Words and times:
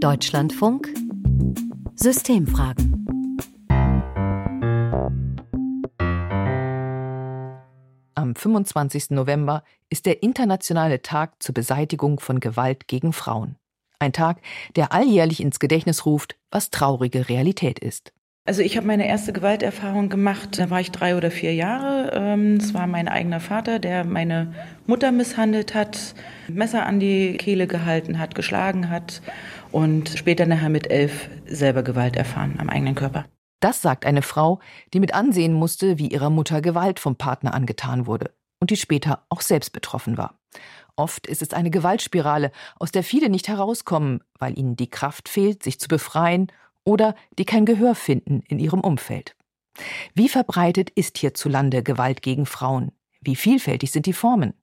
Deutschlandfunk 0.00 0.94
Systemfragen. 1.96 3.04
Am 8.14 8.36
25. 8.36 9.10
November 9.10 9.64
ist 9.90 10.06
der 10.06 10.22
internationale 10.22 11.02
Tag 11.02 11.42
zur 11.42 11.54
Beseitigung 11.54 12.20
von 12.20 12.38
Gewalt 12.38 12.86
gegen 12.86 13.12
Frauen. 13.12 13.56
Ein 13.98 14.12
Tag, 14.12 14.40
der 14.76 14.92
alljährlich 14.92 15.40
ins 15.40 15.58
Gedächtnis 15.58 16.06
ruft, 16.06 16.36
was 16.52 16.70
traurige 16.70 17.28
Realität 17.28 17.80
ist. 17.80 18.12
Also 18.48 18.62
ich 18.62 18.78
habe 18.78 18.86
meine 18.86 19.06
erste 19.06 19.34
Gewalterfahrung 19.34 20.08
gemacht, 20.08 20.58
da 20.58 20.70
war 20.70 20.80
ich 20.80 20.90
drei 20.90 21.18
oder 21.18 21.30
vier 21.30 21.52
Jahre. 21.54 22.12
Ähm, 22.14 22.54
es 22.54 22.72
war 22.72 22.86
mein 22.86 23.06
eigener 23.06 23.40
Vater, 23.40 23.78
der 23.78 24.04
meine 24.04 24.54
Mutter 24.86 25.12
misshandelt 25.12 25.74
hat, 25.74 26.14
Messer 26.48 26.86
an 26.86 26.98
die 26.98 27.36
Kehle 27.36 27.66
gehalten 27.66 28.18
hat, 28.18 28.34
geschlagen 28.34 28.88
hat 28.88 29.20
und 29.72 30.10
später 30.10 30.46
nachher 30.46 30.68
mit 30.68 30.90
elf 30.90 31.28
selber 31.46 31.82
Gewalt 31.82 32.16
erfahren 32.16 32.56
am 32.58 32.68
eigenen 32.68 32.94
Körper. 32.94 33.26
Das 33.60 33.82
sagt 33.82 34.06
eine 34.06 34.22
Frau, 34.22 34.60
die 34.92 35.00
mit 35.00 35.14
ansehen 35.14 35.52
musste, 35.52 35.98
wie 35.98 36.08
ihrer 36.08 36.30
Mutter 36.30 36.60
Gewalt 36.60 37.00
vom 37.00 37.16
Partner 37.16 37.54
angetan 37.54 38.06
wurde 38.06 38.32
und 38.60 38.70
die 38.70 38.76
später 38.76 39.24
auch 39.28 39.40
selbst 39.40 39.72
betroffen 39.72 40.16
war. 40.16 40.38
Oft 40.96 41.26
ist 41.26 41.42
es 41.42 41.52
eine 41.52 41.70
Gewaltspirale, 41.70 42.50
aus 42.78 42.90
der 42.90 43.04
viele 43.04 43.28
nicht 43.28 43.48
herauskommen, 43.48 44.20
weil 44.38 44.58
ihnen 44.58 44.76
die 44.76 44.90
Kraft 44.90 45.28
fehlt, 45.28 45.62
sich 45.62 45.78
zu 45.78 45.88
befreien 45.88 46.50
oder 46.84 47.14
die 47.38 47.44
kein 47.44 47.66
Gehör 47.66 47.94
finden 47.94 48.42
in 48.48 48.58
ihrem 48.58 48.80
Umfeld. 48.80 49.36
Wie 50.14 50.28
verbreitet 50.28 50.90
ist 50.90 51.18
hierzulande 51.18 51.82
Gewalt 51.82 52.22
gegen 52.22 52.46
Frauen? 52.46 52.92
Wie 53.20 53.36
vielfältig 53.36 53.92
sind 53.92 54.06
die 54.06 54.12
Formen? 54.12 54.54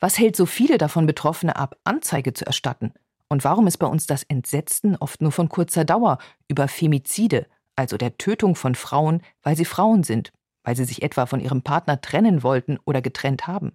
Was 0.00 0.18
hält 0.18 0.36
so 0.36 0.46
viele 0.46 0.78
davon 0.78 1.06
Betroffene 1.06 1.56
ab, 1.56 1.76
Anzeige 1.84 2.32
zu 2.32 2.46
erstatten? 2.46 2.92
Und 3.30 3.44
warum 3.44 3.66
ist 3.66 3.78
bei 3.78 3.86
uns 3.86 4.06
das 4.06 4.24
Entsetzen 4.24 4.96
oft 4.96 5.22
nur 5.22 5.32
von 5.32 5.48
kurzer 5.48 5.84
Dauer 5.84 6.18
über 6.48 6.68
Femizide, 6.68 7.46
also 7.76 7.96
der 7.96 8.18
Tötung 8.18 8.56
von 8.56 8.74
Frauen, 8.74 9.22
weil 9.42 9.56
sie 9.56 9.64
Frauen 9.64 10.02
sind, 10.02 10.32
weil 10.64 10.76
sie 10.76 10.84
sich 10.84 11.02
etwa 11.02 11.26
von 11.26 11.40
ihrem 11.40 11.62
Partner 11.62 12.00
trennen 12.00 12.42
wollten 12.42 12.78
oder 12.84 13.00
getrennt 13.00 13.46
haben? 13.46 13.72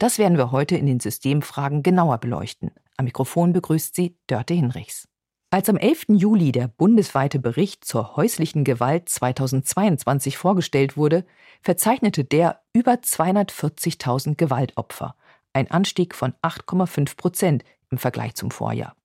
Das 0.00 0.18
werden 0.18 0.36
wir 0.36 0.50
heute 0.50 0.76
in 0.76 0.86
den 0.86 0.98
Systemfragen 0.98 1.84
genauer 1.84 2.18
beleuchten. 2.18 2.72
Am 2.96 3.04
Mikrofon 3.04 3.52
begrüßt 3.52 3.94
sie 3.94 4.16
Dörte 4.26 4.54
Hinrichs. 4.54 5.08
Als 5.50 5.68
am 5.68 5.76
11. 5.76 6.06
Juli 6.08 6.50
der 6.50 6.66
bundesweite 6.66 7.38
Bericht 7.38 7.84
zur 7.84 8.16
häuslichen 8.16 8.64
Gewalt 8.64 9.08
2022 9.08 10.38
vorgestellt 10.38 10.96
wurde, 10.96 11.24
verzeichnete 11.62 12.24
der 12.24 12.62
über 12.72 12.94
240.000 12.94 14.36
Gewaltopfer, 14.36 15.14
ein 15.52 15.70
Anstieg 15.70 16.14
von 16.14 16.32
8,5 16.42 17.16
Prozent 17.16 17.64
im 17.92 17.98
Vergleich 17.98 18.34
zum 18.34 18.50
Vorjahr. 18.50 18.96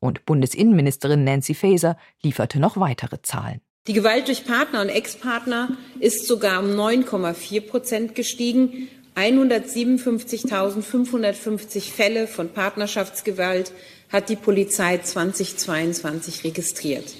Und 0.00 0.26
Bundesinnenministerin 0.26 1.24
Nancy 1.24 1.54
Faeser 1.54 1.96
lieferte 2.22 2.60
noch 2.60 2.76
weitere 2.76 3.22
Zahlen. 3.22 3.62
Die 3.86 3.94
Gewalt 3.94 4.28
durch 4.28 4.44
Partner 4.44 4.82
und 4.82 4.90
Ex-Partner 4.90 5.78
ist 5.98 6.26
sogar 6.26 6.62
um 6.62 6.66
9,4 6.66 7.62
Prozent 7.62 8.14
gestiegen 8.14 8.88
157.550 9.16 11.90
Fälle 11.90 12.28
von 12.28 12.50
Partnerschaftsgewalt 12.50 13.72
hat 14.10 14.28
die 14.28 14.36
Polizei 14.36 14.98
2022 14.98 16.44
registriert. 16.44 17.14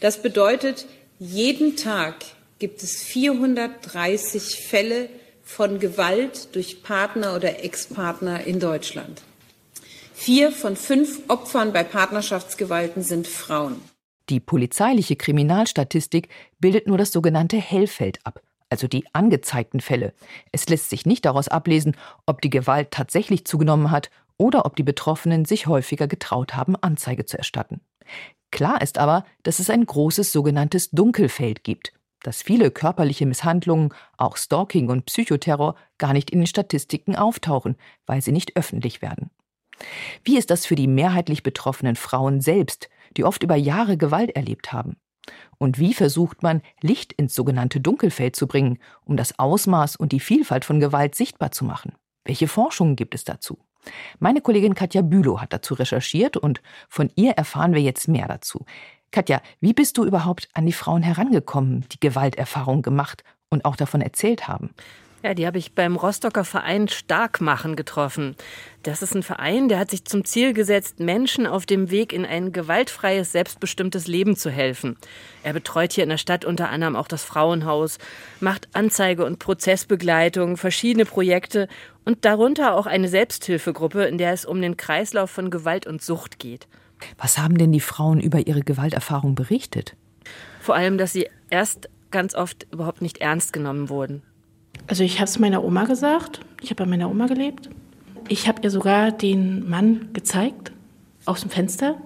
Das 0.00 0.22
bedeutet, 0.22 0.86
jeden 1.18 1.74
Tag 1.76 2.16
gibt 2.58 2.82
es 2.82 3.02
430 3.02 4.56
Fälle 4.56 5.08
von 5.42 5.80
Gewalt 5.80 6.54
durch 6.54 6.82
Partner 6.82 7.36
oder 7.36 7.64
Ex-Partner 7.64 8.46
in 8.46 8.60
Deutschland. 8.60 9.22
Vier 10.14 10.52
von 10.52 10.76
fünf 10.76 11.20
Opfern 11.28 11.72
bei 11.72 11.84
Partnerschaftsgewalten 11.84 13.02
sind 13.02 13.26
Frauen. 13.26 13.80
Die 14.30 14.40
polizeiliche 14.40 15.16
Kriminalstatistik 15.16 16.28
bildet 16.58 16.86
nur 16.86 16.96
das 16.96 17.12
sogenannte 17.12 17.58
Hellfeld 17.58 18.20
ab 18.24 18.40
also 18.74 18.88
die 18.88 19.04
angezeigten 19.12 19.80
Fälle. 19.80 20.14
Es 20.50 20.68
lässt 20.68 20.90
sich 20.90 21.06
nicht 21.06 21.24
daraus 21.24 21.46
ablesen, 21.46 21.96
ob 22.26 22.42
die 22.42 22.50
Gewalt 22.50 22.90
tatsächlich 22.90 23.44
zugenommen 23.44 23.92
hat 23.92 24.10
oder 24.36 24.66
ob 24.66 24.74
die 24.74 24.82
Betroffenen 24.82 25.44
sich 25.44 25.68
häufiger 25.68 26.08
getraut 26.08 26.56
haben, 26.56 26.74
Anzeige 26.74 27.24
zu 27.24 27.38
erstatten. 27.38 27.80
Klar 28.50 28.82
ist 28.82 28.98
aber, 28.98 29.24
dass 29.44 29.60
es 29.60 29.70
ein 29.70 29.86
großes 29.86 30.32
sogenanntes 30.32 30.90
Dunkelfeld 30.90 31.62
gibt, 31.62 31.92
dass 32.24 32.42
viele 32.42 32.72
körperliche 32.72 33.26
Misshandlungen, 33.26 33.94
auch 34.16 34.36
Stalking 34.36 34.88
und 34.88 35.06
Psychoterror, 35.06 35.76
gar 35.98 36.12
nicht 36.12 36.30
in 36.30 36.40
den 36.40 36.48
Statistiken 36.48 37.14
auftauchen, 37.14 37.76
weil 38.06 38.22
sie 38.22 38.32
nicht 38.32 38.56
öffentlich 38.56 39.02
werden. 39.02 39.30
Wie 40.24 40.38
ist 40.38 40.50
das 40.50 40.66
für 40.66 40.74
die 40.74 40.86
mehrheitlich 40.86 41.42
betroffenen 41.42 41.96
Frauen 41.96 42.40
selbst, 42.40 42.88
die 43.16 43.24
oft 43.24 43.42
über 43.42 43.56
Jahre 43.56 43.96
Gewalt 43.96 44.30
erlebt 44.36 44.72
haben? 44.72 44.96
Und 45.58 45.78
wie 45.78 45.94
versucht 45.94 46.42
man, 46.42 46.62
Licht 46.82 47.12
ins 47.12 47.34
sogenannte 47.34 47.80
Dunkelfeld 47.80 48.36
zu 48.36 48.46
bringen, 48.46 48.78
um 49.04 49.16
das 49.16 49.38
Ausmaß 49.38 49.96
und 49.96 50.12
die 50.12 50.20
Vielfalt 50.20 50.64
von 50.64 50.80
Gewalt 50.80 51.14
sichtbar 51.14 51.52
zu 51.52 51.64
machen? 51.64 51.92
Welche 52.24 52.48
Forschungen 52.48 52.96
gibt 52.96 53.14
es 53.14 53.24
dazu? 53.24 53.58
Meine 54.18 54.40
Kollegin 54.40 54.74
Katja 54.74 55.02
Bülow 55.02 55.40
hat 55.40 55.52
dazu 55.52 55.74
recherchiert 55.74 56.36
und 56.36 56.62
von 56.88 57.10
ihr 57.16 57.32
erfahren 57.32 57.74
wir 57.74 57.82
jetzt 57.82 58.08
mehr 58.08 58.28
dazu. 58.28 58.64
Katja, 59.10 59.40
wie 59.60 59.74
bist 59.74 59.96
du 59.98 60.04
überhaupt 60.04 60.48
an 60.54 60.66
die 60.66 60.72
Frauen 60.72 61.02
herangekommen, 61.02 61.86
die 61.92 62.00
Gewalterfahrung 62.00 62.82
gemacht 62.82 63.22
und 63.50 63.64
auch 63.64 63.76
davon 63.76 64.00
erzählt 64.00 64.48
haben? 64.48 64.70
Ja, 65.24 65.32
die 65.32 65.46
habe 65.46 65.56
ich 65.56 65.72
beim 65.72 65.96
Rostocker 65.96 66.44
Verein 66.44 66.86
Starkmachen 66.86 67.76
getroffen. 67.76 68.36
Das 68.82 69.00
ist 69.00 69.14
ein 69.14 69.22
Verein, 69.22 69.70
der 69.70 69.78
hat 69.78 69.90
sich 69.90 70.04
zum 70.04 70.26
Ziel 70.26 70.52
gesetzt, 70.52 71.00
Menschen 71.00 71.46
auf 71.46 71.64
dem 71.64 71.90
Weg 71.90 72.12
in 72.12 72.26
ein 72.26 72.52
gewaltfreies, 72.52 73.32
selbstbestimmtes 73.32 74.06
Leben 74.06 74.36
zu 74.36 74.50
helfen. 74.50 74.98
Er 75.42 75.54
betreut 75.54 75.94
hier 75.94 76.04
in 76.04 76.10
der 76.10 76.18
Stadt 76.18 76.44
unter 76.44 76.68
anderem 76.68 76.94
auch 76.94 77.08
das 77.08 77.24
Frauenhaus, 77.24 77.96
macht 78.40 78.68
Anzeige- 78.74 79.24
und 79.24 79.38
Prozessbegleitung, 79.38 80.58
verschiedene 80.58 81.06
Projekte 81.06 81.68
und 82.04 82.26
darunter 82.26 82.74
auch 82.74 82.84
eine 82.84 83.08
Selbsthilfegruppe, 83.08 84.04
in 84.04 84.18
der 84.18 84.34
es 84.34 84.44
um 84.44 84.60
den 84.60 84.76
Kreislauf 84.76 85.30
von 85.30 85.50
Gewalt 85.50 85.86
und 85.86 86.02
Sucht 86.02 86.38
geht. 86.38 86.68
Was 87.16 87.38
haben 87.38 87.56
denn 87.56 87.72
die 87.72 87.80
Frauen 87.80 88.20
über 88.20 88.46
ihre 88.46 88.60
Gewalterfahrung 88.60 89.34
berichtet? 89.34 89.96
Vor 90.60 90.74
allem, 90.74 90.98
dass 90.98 91.14
sie 91.14 91.30
erst 91.48 91.88
ganz 92.10 92.34
oft 92.34 92.66
überhaupt 92.70 93.00
nicht 93.00 93.22
ernst 93.22 93.54
genommen 93.54 93.88
wurden. 93.88 94.22
Also 94.86 95.02
ich 95.02 95.16
habe 95.16 95.24
es 95.24 95.38
meiner 95.38 95.64
Oma 95.64 95.84
gesagt. 95.84 96.40
Ich 96.60 96.70
habe 96.70 96.84
bei 96.84 96.90
meiner 96.90 97.10
Oma 97.10 97.26
gelebt. 97.26 97.70
Ich 98.28 98.48
habe 98.48 98.62
ihr 98.62 98.70
sogar 98.70 99.12
den 99.12 99.68
Mann 99.68 100.08
gezeigt 100.12 100.72
aus 101.24 101.42
dem 101.42 101.50
Fenster 101.50 101.96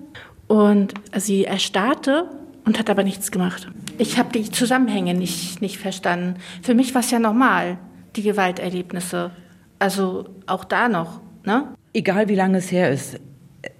und 0.46 0.94
sie 1.16 1.44
erstarrte 1.44 2.28
und 2.64 2.78
hat 2.78 2.90
aber 2.90 3.04
nichts 3.04 3.30
gemacht. 3.30 3.68
Ich 3.98 4.18
habe 4.18 4.32
die 4.32 4.50
Zusammenhänge 4.50 5.14
nicht, 5.14 5.60
nicht 5.60 5.78
verstanden. 5.78 6.36
Für 6.62 6.74
mich 6.74 6.94
war 6.94 7.00
es 7.00 7.10
ja 7.10 7.18
normal, 7.18 7.78
die 8.16 8.22
Gewalterlebnisse. 8.22 9.30
Also 9.78 10.28
auch 10.46 10.64
da 10.64 10.88
noch. 10.88 11.20
Ne? 11.44 11.68
Egal 11.92 12.28
wie 12.28 12.34
lange 12.34 12.58
es 12.58 12.70
her 12.70 12.90
ist, 12.90 13.20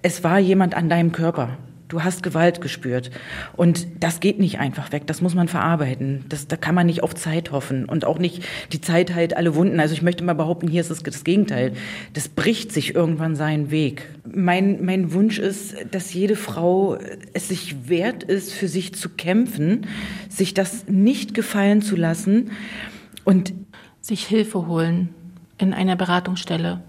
es 0.01 0.23
war 0.23 0.39
jemand 0.39 0.75
an 0.75 0.89
deinem 0.89 1.11
Körper. 1.11 1.57
Du 1.89 2.03
hast 2.03 2.21
Gewalt 2.21 2.61
gespürt. 2.61 3.09
Und 3.55 3.87
das 3.99 4.19
geht 4.19 4.37
nicht 4.37 4.59
einfach 4.59 4.91
weg. 4.91 5.07
Das 5.07 5.21
muss 5.21 5.33
man 5.33 5.47
verarbeiten. 5.47 6.23
Das, 6.29 6.47
da 6.47 6.55
kann 6.55 6.75
man 6.75 6.85
nicht 6.85 7.01
auf 7.01 7.15
Zeit 7.15 7.51
hoffen 7.51 7.85
und 7.85 8.05
auch 8.05 8.19
nicht 8.19 8.43
die 8.71 8.79
Zeit 8.79 9.15
halt 9.15 9.35
alle 9.35 9.55
Wunden. 9.55 9.79
Also 9.79 9.95
ich 9.95 10.03
möchte 10.03 10.23
mal 10.23 10.35
behaupten, 10.35 10.67
hier 10.67 10.81
ist 10.81 10.91
es 10.91 11.01
das 11.01 11.23
Gegenteil. 11.23 11.73
Das 12.13 12.29
bricht 12.29 12.71
sich 12.71 12.93
irgendwann 12.93 13.35
seinen 13.35 13.71
Weg. 13.71 14.07
Mein, 14.31 14.85
mein 14.85 15.13
Wunsch 15.13 15.39
ist, 15.39 15.75
dass 15.89 16.13
jede 16.13 16.35
Frau 16.35 16.99
es 17.33 17.47
sich 17.47 17.89
wert 17.89 18.21
ist, 18.21 18.53
für 18.53 18.67
sich 18.67 18.93
zu 18.93 19.09
kämpfen, 19.09 19.87
sich 20.29 20.53
das 20.53 20.87
nicht 20.87 21.33
gefallen 21.33 21.81
zu 21.81 21.95
lassen 21.95 22.51
und 23.23 23.51
sich 23.99 24.27
Hilfe 24.27 24.67
holen 24.67 25.09
in 25.57 25.73
einer 25.73 25.95
Beratungsstelle. 25.95 26.83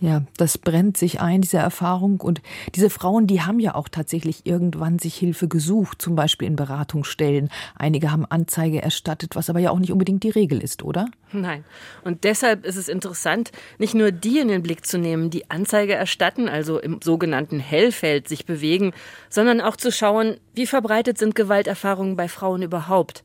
Ja, 0.00 0.22
das 0.36 0.58
brennt 0.58 0.96
sich 0.96 1.20
ein, 1.20 1.40
diese 1.40 1.56
Erfahrung. 1.58 2.20
Und 2.20 2.40
diese 2.74 2.88
Frauen, 2.88 3.26
die 3.26 3.42
haben 3.42 3.58
ja 3.58 3.74
auch 3.74 3.88
tatsächlich 3.88 4.46
irgendwann 4.46 4.98
sich 5.00 5.16
Hilfe 5.16 5.48
gesucht, 5.48 6.00
zum 6.00 6.14
Beispiel 6.14 6.46
in 6.46 6.54
Beratungsstellen. 6.54 7.50
Einige 7.74 8.12
haben 8.12 8.24
Anzeige 8.24 8.80
erstattet, 8.80 9.34
was 9.34 9.50
aber 9.50 9.58
ja 9.58 9.70
auch 9.70 9.80
nicht 9.80 9.90
unbedingt 9.90 10.22
die 10.22 10.30
Regel 10.30 10.62
ist, 10.62 10.84
oder? 10.84 11.06
Nein. 11.32 11.64
Und 12.04 12.22
deshalb 12.22 12.64
ist 12.64 12.76
es 12.76 12.88
interessant, 12.88 13.50
nicht 13.78 13.94
nur 13.94 14.12
die 14.12 14.38
in 14.38 14.48
den 14.48 14.62
Blick 14.62 14.86
zu 14.86 14.98
nehmen, 14.98 15.30
die 15.30 15.50
Anzeige 15.50 15.94
erstatten, 15.94 16.48
also 16.48 16.78
im 16.78 17.00
sogenannten 17.02 17.58
Hellfeld 17.58 18.28
sich 18.28 18.46
bewegen, 18.46 18.92
sondern 19.28 19.60
auch 19.60 19.76
zu 19.76 19.90
schauen, 19.90 20.36
wie 20.54 20.66
verbreitet 20.66 21.18
sind 21.18 21.34
Gewalterfahrungen 21.34 22.16
bei 22.16 22.28
Frauen 22.28 22.62
überhaupt. 22.62 23.24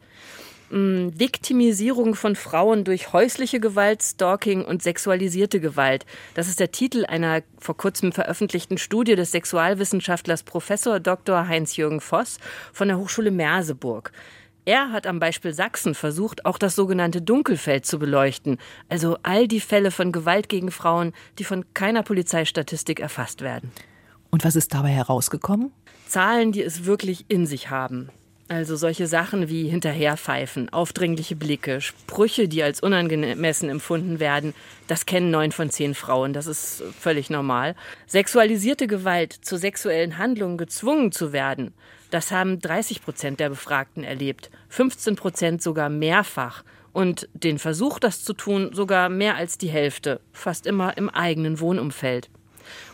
Viktimisierung 0.73 2.15
von 2.15 2.35
Frauen 2.35 2.83
durch 2.83 3.13
häusliche 3.13 3.59
Gewalt, 3.59 4.01
Stalking 4.01 4.65
und 4.65 4.81
sexualisierte 4.81 5.59
Gewalt. 5.59 6.05
Das 6.33 6.47
ist 6.47 6.59
der 6.59 6.71
Titel 6.71 7.05
einer 7.05 7.43
vor 7.59 7.77
kurzem 7.77 8.11
veröffentlichten 8.11 8.79
Studie 8.79 9.15
des 9.15 9.31
Sexualwissenschaftlers 9.31 10.41
Professor 10.41 10.99
Dr. 10.99 11.47
Heinz-Jürgen 11.47 12.01
Voss 12.01 12.39
von 12.71 12.87
der 12.87 12.97
Hochschule 12.97 13.29
Merseburg. 13.29 14.11
Er 14.65 14.91
hat 14.91 15.05
am 15.05 15.19
Beispiel 15.19 15.53
Sachsen 15.53 15.93
versucht, 15.93 16.45
auch 16.45 16.57
das 16.57 16.73
sogenannte 16.73 17.21
Dunkelfeld 17.21 17.85
zu 17.85 17.99
beleuchten, 17.99 18.57
also 18.89 19.17
all 19.21 19.47
die 19.47 19.59
Fälle 19.59 19.91
von 19.91 20.11
Gewalt 20.11 20.49
gegen 20.49 20.71
Frauen, 20.71 21.13
die 21.37 21.43
von 21.43 21.65
keiner 21.75 22.01
Polizeistatistik 22.01 22.99
erfasst 22.99 23.41
werden. 23.41 23.71
Und 24.31 24.43
was 24.43 24.55
ist 24.55 24.73
dabei 24.73 24.89
herausgekommen? 24.89 25.71
Zahlen, 26.07 26.51
die 26.51 26.63
es 26.63 26.85
wirklich 26.85 27.25
in 27.27 27.45
sich 27.45 27.69
haben. 27.69 28.09
Also 28.49 28.75
solche 28.75 29.07
Sachen 29.07 29.47
wie 29.47 29.69
Hinterherpfeifen, 29.69 30.67
aufdringliche 30.69 31.35
Blicke, 31.35 31.79
Sprüche, 31.79 32.49
die 32.49 32.61
als 32.61 32.81
unangemessen 32.81 33.69
empfunden 33.69 34.19
werden, 34.19 34.53
das 34.87 35.05
kennen 35.05 35.31
neun 35.31 35.53
von 35.53 35.69
zehn 35.69 35.95
Frauen, 35.95 36.33
das 36.33 36.45
ist 36.45 36.83
völlig 36.99 37.29
normal. 37.29 37.73
Sexualisierte 38.05 38.87
Gewalt, 38.87 39.33
zu 39.33 39.57
sexuellen 39.57 40.17
Handlungen 40.17 40.57
gezwungen 40.57 41.13
zu 41.13 41.31
werden, 41.31 41.73
das 42.11 42.31
haben 42.31 42.59
30 42.59 43.01
Prozent 43.01 43.39
der 43.39 43.49
Befragten 43.49 44.03
erlebt, 44.03 44.51
15 44.69 45.15
Prozent 45.15 45.63
sogar 45.63 45.89
mehrfach 45.89 46.63
und 46.91 47.29
den 47.33 47.57
Versuch, 47.59 47.97
das 47.97 48.23
zu 48.23 48.33
tun, 48.33 48.71
sogar 48.73 49.09
mehr 49.09 49.35
als 49.35 49.57
die 49.57 49.69
Hälfte, 49.69 50.19
fast 50.31 50.67
immer 50.67 50.95
im 50.97 51.09
eigenen 51.09 51.59
Wohnumfeld. 51.59 52.29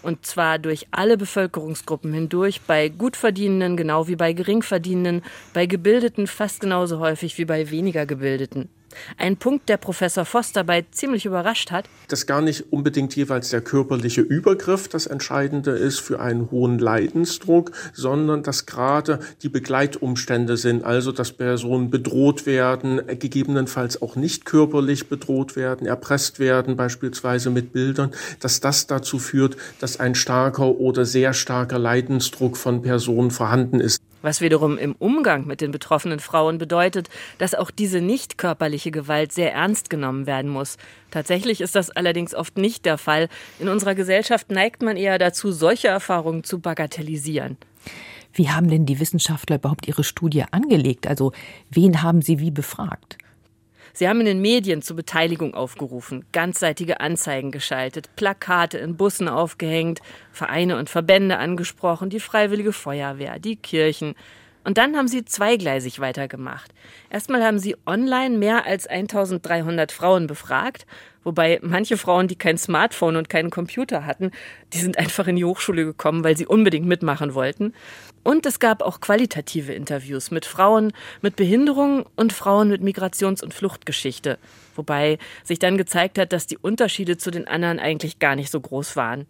Und 0.01 0.25
zwar 0.25 0.59
durch 0.59 0.87
alle 0.91 1.17
Bevölkerungsgruppen 1.17 2.13
hindurch, 2.13 2.61
bei 2.61 2.89
Gutverdienenden 2.89 3.77
genau 3.77 4.07
wie 4.07 4.15
bei 4.15 4.33
Geringverdienenden, 4.33 5.23
bei 5.53 5.65
Gebildeten 5.65 6.27
fast 6.27 6.61
genauso 6.61 6.99
häufig 6.99 7.37
wie 7.37 7.45
bei 7.45 7.69
weniger 7.69 8.05
Gebildeten. 8.05 8.69
Ein 9.17 9.37
Punkt, 9.37 9.69
der 9.69 9.77
Professor 9.77 10.25
Voss 10.25 10.51
dabei 10.51 10.85
ziemlich 10.91 11.25
überrascht 11.25 11.71
hat. 11.71 11.89
Dass 12.07 12.25
gar 12.25 12.41
nicht 12.41 12.71
unbedingt 12.71 13.15
jeweils 13.15 13.49
der 13.49 13.61
körperliche 13.61 14.21
Übergriff 14.21 14.87
das 14.87 15.07
Entscheidende 15.07 15.71
ist 15.71 15.99
für 15.99 16.19
einen 16.19 16.51
hohen 16.51 16.79
Leidensdruck, 16.79 17.71
sondern 17.93 18.43
dass 18.43 18.65
gerade 18.65 19.19
die 19.41 19.49
Begleitumstände 19.49 20.57
sind, 20.57 20.83
also 20.83 21.11
dass 21.11 21.31
Personen 21.31 21.89
bedroht 21.89 22.45
werden, 22.45 23.01
gegebenenfalls 23.19 24.01
auch 24.01 24.15
nicht 24.15 24.45
körperlich 24.45 25.07
bedroht 25.07 25.55
werden, 25.55 25.87
erpresst 25.87 26.39
werden, 26.39 26.75
beispielsweise 26.75 27.49
mit 27.49 27.73
Bildern, 27.73 28.11
dass 28.39 28.59
das 28.59 28.87
dazu 28.87 29.19
führt, 29.19 29.57
dass 29.79 29.99
ein 29.99 30.15
starker 30.15 30.67
oder 30.79 31.05
sehr 31.05 31.33
starker 31.33 31.79
Leidensdruck 31.79 32.57
von 32.57 32.81
Personen 32.81 33.31
vorhanden 33.31 33.79
ist. 33.79 33.99
Was 34.21 34.41
wiederum 34.41 34.77
im 34.77 34.95
Umgang 34.95 35.47
mit 35.47 35.61
den 35.61 35.71
betroffenen 35.71 36.19
Frauen 36.19 36.57
bedeutet, 36.57 37.09
dass 37.37 37.55
auch 37.55 37.71
diese 37.71 38.01
nicht 38.01 38.37
körperliche 38.37 38.91
Gewalt 38.91 39.31
sehr 39.31 39.53
ernst 39.53 39.89
genommen 39.89 40.27
werden 40.27 40.51
muss. 40.51 40.77
Tatsächlich 41.11 41.61
ist 41.61 41.75
das 41.75 41.89
allerdings 41.89 42.35
oft 42.35 42.57
nicht 42.57 42.85
der 42.85 42.97
Fall. 42.97 43.29
In 43.59 43.69
unserer 43.69 43.95
Gesellschaft 43.95 44.51
neigt 44.51 44.81
man 44.81 44.97
eher 44.97 45.17
dazu, 45.17 45.51
solche 45.51 45.87
Erfahrungen 45.87 46.43
zu 46.43 46.59
bagatellisieren. 46.59 47.57
Wie 48.33 48.49
haben 48.49 48.69
denn 48.69 48.85
die 48.85 48.99
Wissenschaftler 48.99 49.55
überhaupt 49.55 49.87
ihre 49.87 50.03
Studie 50.03 50.43
angelegt? 50.51 51.07
Also 51.07 51.31
wen 51.69 52.03
haben 52.03 52.21
sie 52.21 52.39
wie 52.39 52.51
befragt? 52.51 53.17
Sie 53.93 54.07
haben 54.07 54.19
in 54.19 54.25
den 54.25 54.41
Medien 54.41 54.81
zur 54.81 54.95
Beteiligung 54.95 55.53
aufgerufen, 55.53 56.25
ganzseitige 56.31 56.99
Anzeigen 56.99 57.51
geschaltet, 57.51 58.15
Plakate 58.15 58.77
in 58.77 58.97
Bussen 58.97 59.27
aufgehängt, 59.27 59.99
Vereine 60.31 60.77
und 60.77 60.89
Verbände 60.89 61.37
angesprochen, 61.37 62.09
die 62.09 62.19
Freiwillige 62.19 62.73
Feuerwehr, 62.73 63.39
die 63.39 63.55
Kirchen. 63.55 64.15
Und 64.63 64.77
dann 64.77 64.97
haben 64.97 65.07
sie 65.07 65.23
zweigleisig 65.23 65.99
weitergemacht. 65.99 66.73
Erstmal 67.09 67.43
haben 67.43 67.59
sie 67.59 67.75
online 67.85 68.37
mehr 68.37 68.65
als 68.65 68.87
1300 68.87 69.91
Frauen 69.91 70.27
befragt, 70.27 70.85
wobei 71.23 71.59
manche 71.61 71.97
Frauen, 71.97 72.27
die 72.27 72.35
kein 72.35 72.57
Smartphone 72.57 73.15
und 73.15 73.29
keinen 73.29 73.49
Computer 73.49 74.05
hatten, 74.05 74.31
die 74.73 74.79
sind 74.79 74.97
einfach 74.97 75.27
in 75.27 75.37
die 75.37 75.45
Hochschule 75.45 75.85
gekommen, 75.85 76.23
weil 76.23 76.35
sie 76.35 76.45
unbedingt 76.45 76.85
mitmachen 76.85 77.33
wollten. 77.33 77.73
Und 78.23 78.45
es 78.45 78.59
gab 78.59 78.81
auch 78.81 78.99
qualitative 78.99 79.73
Interviews 79.73 80.29
mit 80.29 80.45
Frauen 80.45 80.91
mit 81.21 81.35
Behinderung 81.35 82.05
und 82.15 82.33
Frauen 82.33 82.69
mit 82.69 82.81
Migrations- 82.81 83.41
und 83.41 83.53
Fluchtgeschichte, 83.53 84.37
wobei 84.75 85.17
sich 85.43 85.59
dann 85.59 85.77
gezeigt 85.77 86.17
hat, 86.17 86.33
dass 86.33 86.47
die 86.47 86.57
Unterschiede 86.57 87.17
zu 87.17 87.31
den 87.31 87.47
anderen 87.47 87.79
eigentlich 87.79 88.19
gar 88.19 88.35
nicht 88.35 88.51
so 88.51 88.59
groß 88.59 88.95
waren. 88.97 89.25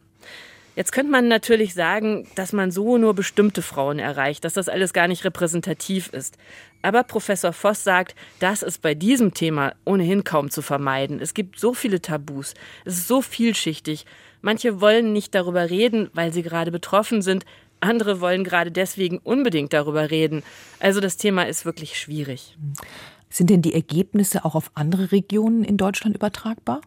Jetzt 0.79 0.93
könnte 0.93 1.11
man 1.11 1.27
natürlich 1.27 1.73
sagen, 1.73 2.25
dass 2.35 2.53
man 2.53 2.71
so 2.71 2.97
nur 2.97 3.13
bestimmte 3.13 3.61
Frauen 3.61 3.99
erreicht, 3.99 4.45
dass 4.45 4.53
das 4.53 4.69
alles 4.69 4.93
gar 4.93 5.09
nicht 5.09 5.25
repräsentativ 5.25 6.07
ist. 6.13 6.37
Aber 6.81 7.03
Professor 7.03 7.51
Voss 7.51 7.83
sagt, 7.83 8.15
das 8.39 8.63
ist 8.63 8.81
bei 8.81 8.95
diesem 8.95 9.33
Thema 9.33 9.73
ohnehin 9.83 10.23
kaum 10.23 10.49
zu 10.49 10.61
vermeiden. 10.61 11.19
Es 11.19 11.33
gibt 11.33 11.59
so 11.59 11.73
viele 11.73 12.01
Tabus, 12.01 12.53
es 12.85 12.99
ist 12.99 13.09
so 13.09 13.21
vielschichtig. 13.21 14.05
Manche 14.41 14.79
wollen 14.79 15.11
nicht 15.11 15.35
darüber 15.35 15.69
reden, 15.69 16.09
weil 16.13 16.31
sie 16.31 16.43
gerade 16.43 16.71
betroffen 16.71 17.21
sind, 17.21 17.43
andere 17.81 18.21
wollen 18.21 18.45
gerade 18.45 18.71
deswegen 18.71 19.17
unbedingt 19.17 19.73
darüber 19.73 20.09
reden. 20.09 20.43
Also 20.79 21.01
das 21.01 21.17
Thema 21.17 21.43
ist 21.43 21.65
wirklich 21.65 21.99
schwierig. 21.99 22.57
Sind 23.29 23.49
denn 23.49 23.61
die 23.61 23.73
Ergebnisse 23.73 24.45
auch 24.45 24.55
auf 24.55 24.71
andere 24.75 25.11
Regionen 25.11 25.65
in 25.65 25.75
Deutschland 25.75 26.15
übertragbar? 26.15 26.79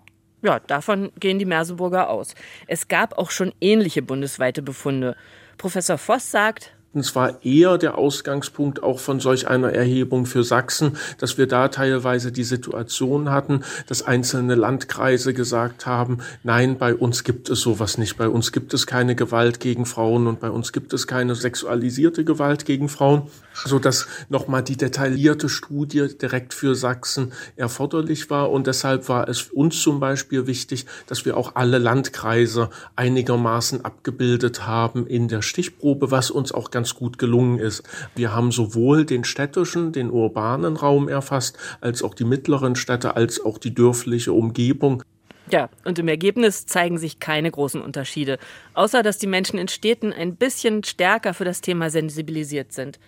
Ja, 0.42 0.58
davon 0.58 1.12
gehen 1.20 1.38
die 1.38 1.44
Merseburger 1.44 2.10
aus. 2.10 2.34
Es 2.66 2.88
gab 2.88 3.16
auch 3.16 3.30
schon 3.30 3.52
ähnliche 3.60 4.02
bundesweite 4.02 4.60
Befunde. 4.60 5.16
Professor 5.56 5.98
Voss 5.98 6.30
sagt, 6.30 6.74
es 6.94 7.14
war 7.14 7.42
eher 7.44 7.78
der 7.78 7.96
Ausgangspunkt 7.96 8.82
auch 8.82 8.98
von 8.98 9.18
solch 9.18 9.48
einer 9.48 9.72
Erhebung 9.72 10.26
für 10.26 10.44
Sachsen, 10.44 10.98
dass 11.18 11.38
wir 11.38 11.46
da 11.46 11.68
teilweise 11.68 12.32
die 12.32 12.44
Situation 12.44 13.30
hatten, 13.30 13.62
dass 13.86 14.02
einzelne 14.02 14.54
Landkreise 14.54 15.32
gesagt 15.32 15.86
haben, 15.86 16.18
nein, 16.42 16.76
bei 16.76 16.94
uns 16.94 17.24
gibt 17.24 17.48
es 17.48 17.60
sowas 17.60 17.96
nicht. 17.96 18.18
Bei 18.18 18.28
uns 18.28 18.52
gibt 18.52 18.74
es 18.74 18.86
keine 18.86 19.14
Gewalt 19.14 19.58
gegen 19.58 19.86
Frauen 19.86 20.26
und 20.26 20.40
bei 20.40 20.50
uns 20.50 20.72
gibt 20.72 20.92
es 20.92 21.06
keine 21.06 21.34
sexualisierte 21.34 22.24
Gewalt 22.24 22.66
gegen 22.66 22.90
Frauen, 22.90 23.22
so 23.64 23.78
dass 23.78 24.06
nochmal 24.28 24.62
die 24.62 24.76
detaillierte 24.76 25.48
Studie 25.48 26.08
direkt 26.20 26.52
für 26.52 26.74
Sachsen 26.74 27.32
erforderlich 27.56 28.28
war. 28.28 28.50
Und 28.50 28.66
deshalb 28.66 29.08
war 29.08 29.28
es 29.28 29.42
uns 29.42 29.80
zum 29.80 29.98
Beispiel 29.98 30.46
wichtig, 30.46 30.84
dass 31.06 31.24
wir 31.24 31.36
auch 31.38 31.54
alle 31.54 31.78
Landkreise 31.78 32.68
einigermaßen 32.96 33.84
abgebildet 33.84 34.66
haben 34.66 35.06
in 35.06 35.28
der 35.28 35.40
Stichprobe, 35.40 36.10
was 36.10 36.30
uns 36.30 36.52
auch 36.52 36.70
ganz 36.70 36.81
ganz 36.82 36.96
gut 36.96 37.16
gelungen 37.16 37.60
ist. 37.60 37.84
Wir 38.16 38.34
haben 38.34 38.50
sowohl 38.50 39.04
den 39.04 39.22
städtischen, 39.22 39.92
den 39.92 40.10
urbanen 40.10 40.76
Raum 40.76 41.08
erfasst, 41.08 41.56
als 41.80 42.02
auch 42.02 42.12
die 42.12 42.24
mittleren 42.24 42.74
Städte, 42.74 43.14
als 43.14 43.40
auch 43.44 43.58
die 43.58 43.72
dörfliche 43.72 44.32
Umgebung. 44.32 45.04
Ja, 45.48 45.68
und 45.84 46.00
im 46.00 46.08
Ergebnis 46.08 46.66
zeigen 46.66 46.98
sich 46.98 47.20
keine 47.20 47.52
großen 47.52 47.80
Unterschiede, 47.80 48.38
außer 48.74 49.04
dass 49.04 49.18
die 49.18 49.28
Menschen 49.28 49.60
in 49.60 49.68
Städten 49.68 50.12
ein 50.12 50.34
bisschen 50.34 50.82
stärker 50.82 51.34
für 51.34 51.44
das 51.44 51.60
Thema 51.60 51.88
sensibilisiert 51.88 52.72
sind. 52.72 52.98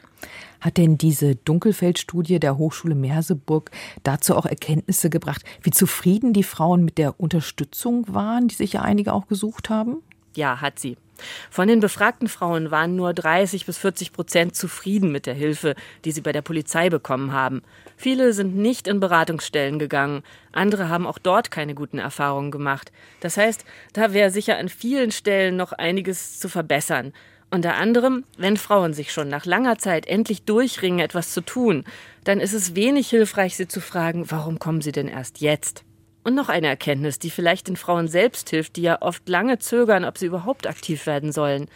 Hat 0.61 0.77
denn 0.77 0.97
diese 0.97 1.35
Dunkelfeldstudie 1.35 2.39
der 2.39 2.57
Hochschule 2.59 2.95
Merseburg 2.95 3.73
dazu 4.05 4.37
auch 4.37 4.47
Erkenntnisse 4.47 5.11
gebracht, 5.11 5.43
wie 5.63 5.73
zufrieden 5.73 6.33
die 6.33 6.45
Frauen 6.45 6.85
mit 6.85 6.99
der 6.99 7.19
Unterstützung 7.19 8.05
waren, 8.15 8.47
die 8.47 8.55
sich 8.55 8.75
ja 8.75 8.83
einige 8.83 9.13
auch 9.15 9.27
gesucht 9.27 9.69
haben? 9.69 9.97
Ja, 10.37 10.61
hat 10.61 10.79
sie. 10.79 10.97
Von 11.51 11.69
den 11.69 11.81
befragten 11.81 12.29
Frauen 12.29 12.71
waren 12.71 12.97
nur 12.97 13.13
30 13.13 13.67
bis 13.67 13.79
40 13.79 14.13
Prozent 14.13 14.57
zufrieden 14.57 15.13
mit 15.13 15.27
der 15.27 15.35
Hilfe, 15.35 15.75
die 16.05 16.13
sie 16.13 16.21
bei 16.21 16.33
der 16.33 16.43
Polizei 16.43 16.91
bekommen 16.91 17.33
haben. 17.33 17.63
Viele 17.97 18.33
sind 18.33 18.57
nicht 18.57 18.89
in 18.89 19.01
Beratungsstellen 19.01 19.79
gegangen. 19.79 20.23
Andere 20.53 20.89
haben 20.89 21.07
auch 21.07 21.19
dort 21.19 21.51
keine 21.51 21.75
guten 21.75 21.99
Erfahrungen 21.99 22.51
gemacht. 22.51 22.93
Das 23.21 23.37
heißt, 23.37 23.65
da 23.93 24.13
wäre 24.13 24.31
sicher 24.31 24.59
an 24.59 24.69
vielen 24.69 25.11
Stellen 25.11 25.57
noch 25.57 25.73
einiges 25.73 26.39
zu 26.39 26.49
verbessern. 26.49 27.13
Unter 27.51 27.77
anderem, 27.77 28.25
wenn 28.37 28.57
Frauen 28.57 28.95
sich 28.95 29.13
schon 29.13 29.29
nach 29.29 29.45
langer 29.45 29.79
Zeit 29.79 30.07
endlich 30.07 30.43
durchringen, 30.43 30.99
etwas 30.99 31.33
zu 31.33 31.41
tun, 31.41 31.85
dann 32.25 32.41
ist 32.41 32.53
es 32.53 32.75
wenig 32.75 33.09
hilfreich, 33.09 33.57
sie 33.57 33.69
zu 33.69 33.81
fragen, 33.81 34.29
warum 34.31 34.59
kommen 34.59 34.81
sie 34.81 34.93
denn 34.93 35.07
erst 35.07 35.41
jetzt? 35.41 35.85
Und 36.25 36.35
noch 36.35 36.49
eine 36.49 36.69
Erkenntnis, 36.69 37.19
die 37.19 37.31
vielleicht 37.31 37.69
den 37.69 37.77
Frauen 37.77 38.09
selbst 38.09 38.49
hilft, 38.51 38.77
die 38.77 38.83
ja 38.83 39.01
oft 39.03 39.29
lange 39.29 39.59
zögern, 39.59 40.05
ob 40.05 40.17
sie 40.17 40.27
überhaupt 40.27 40.67
aktiv 40.67 41.07
werden 41.07 41.33
sollen. 41.33 41.67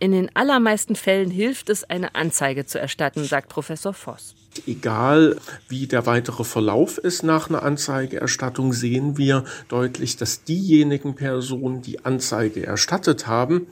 In 0.00 0.10
den 0.10 0.34
allermeisten 0.34 0.96
Fällen 0.96 1.30
hilft 1.30 1.70
es, 1.70 1.84
eine 1.84 2.16
Anzeige 2.16 2.66
zu 2.66 2.80
erstatten, 2.80 3.24
sagt 3.24 3.48
Professor 3.48 3.94
Voss. 3.94 4.34
Egal 4.66 5.38
wie 5.68 5.86
der 5.86 6.06
weitere 6.06 6.44
Verlauf 6.44 6.98
ist 6.98 7.22
nach 7.22 7.48
einer 7.48 7.62
Anzeigeerstattung, 7.62 8.72
sehen 8.72 9.16
wir 9.16 9.44
deutlich, 9.68 10.16
dass 10.16 10.44
diejenigen 10.44 11.14
Personen, 11.14 11.80
die 11.80 12.04
Anzeige 12.04 12.66
erstattet 12.66 13.26
haben, 13.28 13.68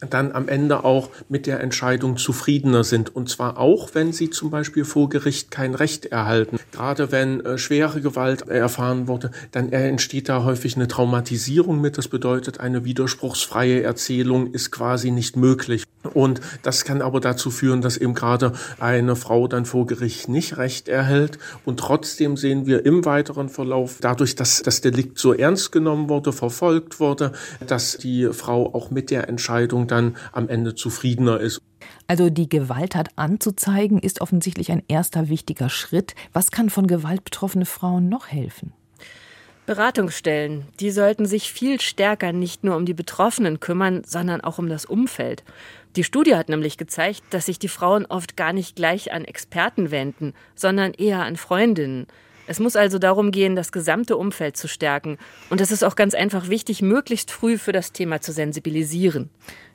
dann 0.00 0.32
am 0.32 0.48
Ende 0.48 0.84
auch 0.84 1.10
mit 1.28 1.46
der 1.46 1.60
Entscheidung 1.60 2.16
zufriedener 2.16 2.84
sind. 2.84 3.14
Und 3.14 3.28
zwar 3.28 3.58
auch, 3.58 3.90
wenn 3.94 4.12
sie 4.12 4.30
zum 4.30 4.50
Beispiel 4.50 4.84
vor 4.84 5.08
Gericht 5.08 5.50
kein 5.50 5.74
Recht 5.74 6.06
erhalten. 6.06 6.58
Gerade 6.72 7.10
wenn 7.12 7.40
äh, 7.40 7.58
schwere 7.58 8.00
Gewalt 8.00 8.48
erfahren 8.48 9.08
wurde, 9.08 9.30
dann 9.52 9.72
entsteht 9.72 10.28
da 10.28 10.44
häufig 10.44 10.76
eine 10.76 10.88
Traumatisierung 10.88 11.80
mit. 11.80 11.98
Das 11.98 12.08
bedeutet, 12.08 12.60
eine 12.60 12.84
widerspruchsfreie 12.84 13.82
Erzählung 13.82 14.52
ist 14.52 14.70
quasi 14.70 15.10
nicht 15.10 15.36
möglich. 15.36 15.84
Und 16.14 16.40
das 16.62 16.84
kann 16.84 17.02
aber 17.02 17.20
dazu 17.20 17.50
führen, 17.50 17.80
dass 17.80 17.96
eben 17.96 18.14
gerade 18.14 18.52
eine 18.78 19.16
Frau 19.16 19.48
dann 19.48 19.64
vor 19.64 19.86
Gericht 19.86 20.28
nicht 20.28 20.56
Recht 20.56 20.88
erhält. 20.88 21.38
Und 21.64 21.80
trotzdem 21.80 22.36
sehen 22.36 22.66
wir 22.66 22.86
im 22.86 23.04
weiteren 23.04 23.48
Verlauf, 23.48 23.98
dadurch, 24.00 24.34
dass 24.34 24.62
das 24.62 24.80
Delikt 24.80 25.18
so 25.18 25.32
ernst 25.32 25.72
genommen 25.72 26.08
wurde, 26.08 26.32
verfolgt 26.32 27.00
wurde, 27.00 27.32
dass 27.66 27.98
die 27.98 28.28
Frau 28.32 28.74
auch 28.74 28.90
mit 28.90 29.10
der 29.10 29.28
Entscheidung 29.28 29.86
dann 29.86 30.16
am 30.32 30.48
Ende 30.48 30.74
zufriedener 30.74 31.40
ist. 31.40 31.60
Also 32.06 32.30
die 32.30 32.48
Gewalttat 32.48 33.10
anzuzeigen, 33.16 33.98
ist 33.98 34.20
offensichtlich 34.20 34.72
ein 34.72 34.82
erster 34.88 35.28
wichtiger 35.28 35.68
Schritt. 35.68 36.14
Was 36.32 36.50
kann 36.50 36.70
von 36.70 36.86
Gewalt 36.86 37.24
betroffene 37.24 37.66
Frauen 37.66 38.08
noch 38.08 38.28
helfen? 38.28 38.72
Beratungsstellen, 39.68 40.64
die 40.80 40.90
sollten 40.90 41.26
sich 41.26 41.52
viel 41.52 41.78
stärker 41.78 42.32
nicht 42.32 42.64
nur 42.64 42.74
um 42.74 42.86
die 42.86 42.94
Betroffenen 42.94 43.60
kümmern, 43.60 44.02
sondern 44.02 44.40
auch 44.40 44.56
um 44.56 44.70
das 44.70 44.86
Umfeld. 44.86 45.44
Die 45.94 46.04
Studie 46.04 46.36
hat 46.36 46.48
nämlich 46.48 46.78
gezeigt, 46.78 47.22
dass 47.28 47.44
sich 47.44 47.58
die 47.58 47.68
Frauen 47.68 48.06
oft 48.06 48.34
gar 48.34 48.54
nicht 48.54 48.76
gleich 48.76 49.12
an 49.12 49.26
Experten 49.26 49.90
wenden, 49.90 50.32
sondern 50.54 50.94
eher 50.94 51.22
an 51.22 51.36
Freundinnen. 51.36 52.06
Es 52.46 52.60
muss 52.60 52.76
also 52.76 52.98
darum 52.98 53.30
gehen, 53.30 53.56
das 53.56 53.70
gesamte 53.70 54.16
Umfeld 54.16 54.56
zu 54.56 54.68
stärken. 54.68 55.18
Und 55.50 55.60
es 55.60 55.70
ist 55.70 55.82
auch 55.82 55.96
ganz 55.96 56.14
einfach 56.14 56.48
wichtig, 56.48 56.80
möglichst 56.80 57.30
früh 57.30 57.58
für 57.58 57.72
das 57.72 57.92
Thema 57.92 58.22
zu 58.22 58.32
sensibilisieren. 58.32 59.28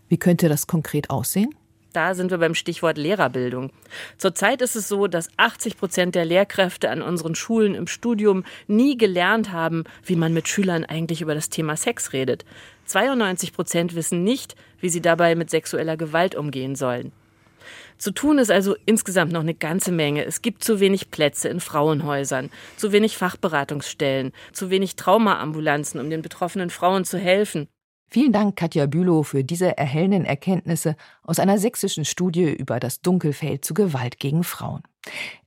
Wie 0.09 0.17
könnte 0.17 0.49
das 0.49 0.65
konkret 0.65 1.11
aussehen? 1.11 1.53
Da 1.93 2.15
sind 2.15 2.31
wir 2.31 2.39
beim 2.39 2.55
Stichwort 2.55 2.97
Lehrerbildung. 2.97 3.71
Zurzeit 4.17 4.61
ist 4.63 4.75
es 4.75 4.87
so, 4.87 5.05
dass 5.07 5.29
80 5.37 5.77
Prozent 5.77 6.15
der 6.15 6.25
Lehrkräfte 6.25 6.89
an 6.89 7.03
unseren 7.03 7.35
Schulen 7.35 7.75
im 7.75 7.85
Studium 7.85 8.43
nie 8.67 8.97
gelernt 8.97 9.51
haben, 9.51 9.83
wie 10.03 10.15
man 10.15 10.33
mit 10.33 10.47
Schülern 10.47 10.85
eigentlich 10.85 11.21
über 11.21 11.35
das 11.35 11.49
Thema 11.49 11.77
Sex 11.77 12.11
redet. 12.11 12.45
92 12.85 13.53
Prozent 13.53 13.95
wissen 13.95 14.23
nicht, 14.23 14.55
wie 14.79 14.89
sie 14.89 15.01
dabei 15.01 15.35
mit 15.35 15.51
sexueller 15.51 15.95
Gewalt 15.95 16.33
umgehen 16.35 16.75
sollen. 16.75 17.11
Zu 17.99 18.11
tun 18.11 18.39
ist 18.39 18.51
also 18.51 18.75
insgesamt 18.85 19.31
noch 19.31 19.41
eine 19.41 19.53
ganze 19.53 19.91
Menge. 19.91 20.25
Es 20.25 20.41
gibt 20.41 20.63
zu 20.63 20.79
wenig 20.79 21.11
Plätze 21.11 21.47
in 21.47 21.59
Frauenhäusern, 21.59 22.49
zu 22.75 22.91
wenig 22.91 23.17
Fachberatungsstellen, 23.17 24.33
zu 24.51 24.69
wenig 24.69 24.95
Traumaambulanzen, 24.95 26.01
um 26.01 26.09
den 26.09 26.21
betroffenen 26.21 26.69
Frauen 26.69 27.05
zu 27.05 27.17
helfen. 27.17 27.67
Vielen 28.07 28.31
Dank, 28.31 28.55
Katja 28.55 28.85
Bülow, 28.85 29.23
für 29.23 29.43
diese 29.43 29.77
erhellenden 29.77 30.25
Erkenntnisse 30.25 30.95
aus 31.23 31.39
einer 31.39 31.57
sächsischen 31.57 32.05
Studie 32.05 32.51
über 32.51 32.79
das 32.79 33.01
Dunkelfeld 33.01 33.65
zu 33.65 33.73
Gewalt 33.73 34.19
gegen 34.19 34.43
Frauen. 34.43 34.83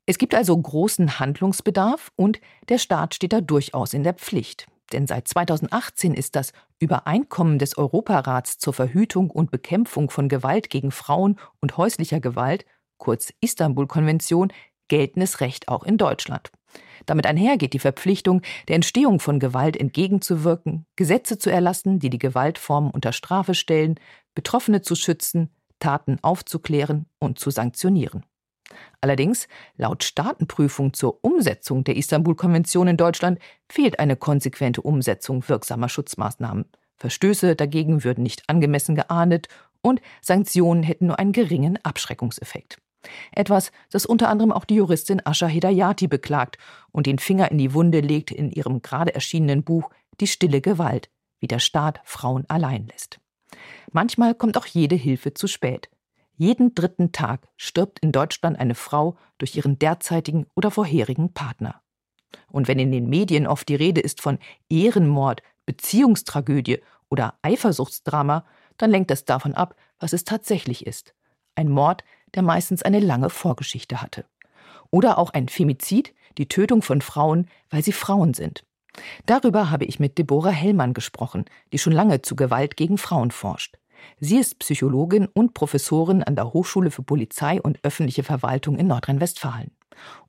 Es 0.04 0.18
gibt 0.18 0.34
also 0.34 0.56
großen 0.56 1.18
Handlungsbedarf 1.18 2.12
und 2.16 2.40
der 2.68 2.78
Staat 2.78 3.14
steht 3.14 3.32
da 3.32 3.40
durchaus 3.40 3.94
in 3.94 4.04
der 4.04 4.14
Pflicht. 4.14 4.66
Denn 4.92 5.06
seit 5.06 5.26
2018 5.26 6.14
ist 6.14 6.36
das 6.36 6.52
Übereinkommen 6.78 7.58
des 7.58 7.76
Europarats 7.76 8.58
zur 8.58 8.72
Verhütung 8.72 9.30
und 9.30 9.50
Bekämpfung 9.50 10.10
von 10.10 10.28
Gewalt 10.28 10.70
gegen 10.70 10.92
Frauen 10.92 11.38
und 11.60 11.76
häuslicher 11.76 12.20
Gewalt, 12.20 12.64
kurz 12.98 13.32
Istanbul-Konvention, 13.40 14.52
geltendes 14.88 15.40
Recht 15.40 15.68
auch 15.68 15.82
in 15.82 15.98
Deutschland. 15.98 16.50
Damit 17.06 17.26
einhergeht 17.26 17.72
die 17.72 17.78
Verpflichtung, 17.78 18.42
der 18.68 18.76
Entstehung 18.76 19.20
von 19.20 19.38
Gewalt 19.38 19.76
entgegenzuwirken, 19.76 20.86
Gesetze 20.96 21.38
zu 21.38 21.50
erlassen, 21.50 21.98
die 21.98 22.10
die 22.10 22.18
Gewaltformen 22.18 22.90
unter 22.90 23.12
Strafe 23.12 23.54
stellen, 23.54 24.00
Betroffene 24.34 24.82
zu 24.82 24.94
schützen, 24.94 25.50
Taten 25.78 26.18
aufzuklären 26.22 27.06
und 27.18 27.38
zu 27.38 27.50
sanktionieren. 27.50 28.24
Allerdings, 29.00 29.46
laut 29.76 30.02
Staatenprüfung 30.02 30.92
zur 30.92 31.22
Umsetzung 31.22 31.84
der 31.84 31.96
Istanbul-Konvention 31.96 32.88
in 32.88 32.96
Deutschland 32.96 33.38
fehlt 33.68 33.98
eine 34.00 34.16
konsequente 34.16 34.82
Umsetzung 34.82 35.48
wirksamer 35.48 35.88
Schutzmaßnahmen. 35.88 36.64
Verstöße 36.96 37.54
dagegen 37.54 38.04
würden 38.04 38.22
nicht 38.22 38.48
angemessen 38.48 38.96
geahndet 38.96 39.48
und 39.82 40.00
Sanktionen 40.20 40.82
hätten 40.82 41.06
nur 41.06 41.18
einen 41.18 41.32
geringen 41.32 41.78
Abschreckungseffekt. 41.84 42.78
Etwas, 43.32 43.72
das 43.90 44.06
unter 44.06 44.28
anderem 44.28 44.52
auch 44.52 44.64
die 44.64 44.76
Juristin 44.76 45.22
Asha 45.24 45.46
Hedayati 45.46 46.08
beklagt 46.08 46.58
und 46.92 47.06
den 47.06 47.18
Finger 47.18 47.50
in 47.50 47.58
die 47.58 47.74
Wunde 47.74 48.00
legt 48.00 48.30
in 48.30 48.50
ihrem 48.50 48.82
gerade 48.82 49.14
erschienenen 49.14 49.64
Buch 49.64 49.90
Die 50.20 50.26
stille 50.26 50.60
Gewalt, 50.60 51.10
wie 51.40 51.48
der 51.48 51.58
Staat 51.58 52.00
Frauen 52.04 52.44
allein 52.48 52.86
lässt. 52.86 53.18
Manchmal 53.92 54.34
kommt 54.34 54.56
auch 54.56 54.66
jede 54.66 54.96
Hilfe 54.96 55.34
zu 55.34 55.46
spät. 55.46 55.90
Jeden 56.34 56.74
dritten 56.74 57.12
Tag 57.12 57.48
stirbt 57.56 57.98
in 58.00 58.12
Deutschland 58.12 58.58
eine 58.58 58.74
Frau 58.74 59.16
durch 59.38 59.56
ihren 59.56 59.78
derzeitigen 59.78 60.46
oder 60.54 60.70
vorherigen 60.70 61.32
Partner. 61.32 61.80
Und 62.50 62.68
wenn 62.68 62.78
in 62.78 62.92
den 62.92 63.08
Medien 63.08 63.46
oft 63.46 63.68
die 63.68 63.74
Rede 63.74 64.00
ist 64.00 64.20
von 64.20 64.38
Ehrenmord, 64.68 65.42
Beziehungstragödie 65.64 66.80
oder 67.08 67.38
Eifersuchtsdrama, 67.42 68.44
dann 68.76 68.90
lenkt 68.90 69.10
das 69.10 69.24
davon 69.24 69.54
ab, 69.54 69.74
was 69.98 70.12
es 70.12 70.24
tatsächlich 70.24 70.86
ist. 70.86 71.14
Ein 71.54 71.70
Mord, 71.70 72.04
der 72.36 72.42
meistens 72.42 72.82
eine 72.82 73.00
lange 73.00 73.30
Vorgeschichte 73.30 74.00
hatte. 74.00 74.24
Oder 74.90 75.18
auch 75.18 75.30
ein 75.30 75.48
Femizid, 75.48 76.14
die 76.38 76.48
Tötung 76.48 76.82
von 76.82 77.00
Frauen, 77.00 77.48
weil 77.70 77.82
sie 77.82 77.92
Frauen 77.92 78.34
sind. 78.34 78.64
Darüber 79.26 79.70
habe 79.70 79.84
ich 79.84 79.98
mit 79.98 80.18
Deborah 80.18 80.50
Hellmann 80.50 80.94
gesprochen, 80.94 81.44
die 81.72 81.78
schon 81.78 81.92
lange 81.92 82.22
zu 82.22 82.36
Gewalt 82.36 82.76
gegen 82.76 82.98
Frauen 82.98 83.30
forscht. 83.30 83.76
Sie 84.20 84.38
ist 84.38 84.58
Psychologin 84.58 85.26
und 85.26 85.54
Professorin 85.54 86.22
an 86.22 86.36
der 86.36 86.52
Hochschule 86.52 86.90
für 86.90 87.02
Polizei 87.02 87.60
und 87.60 87.78
öffentliche 87.82 88.22
Verwaltung 88.22 88.78
in 88.78 88.86
Nordrhein-Westfalen. 88.86 89.70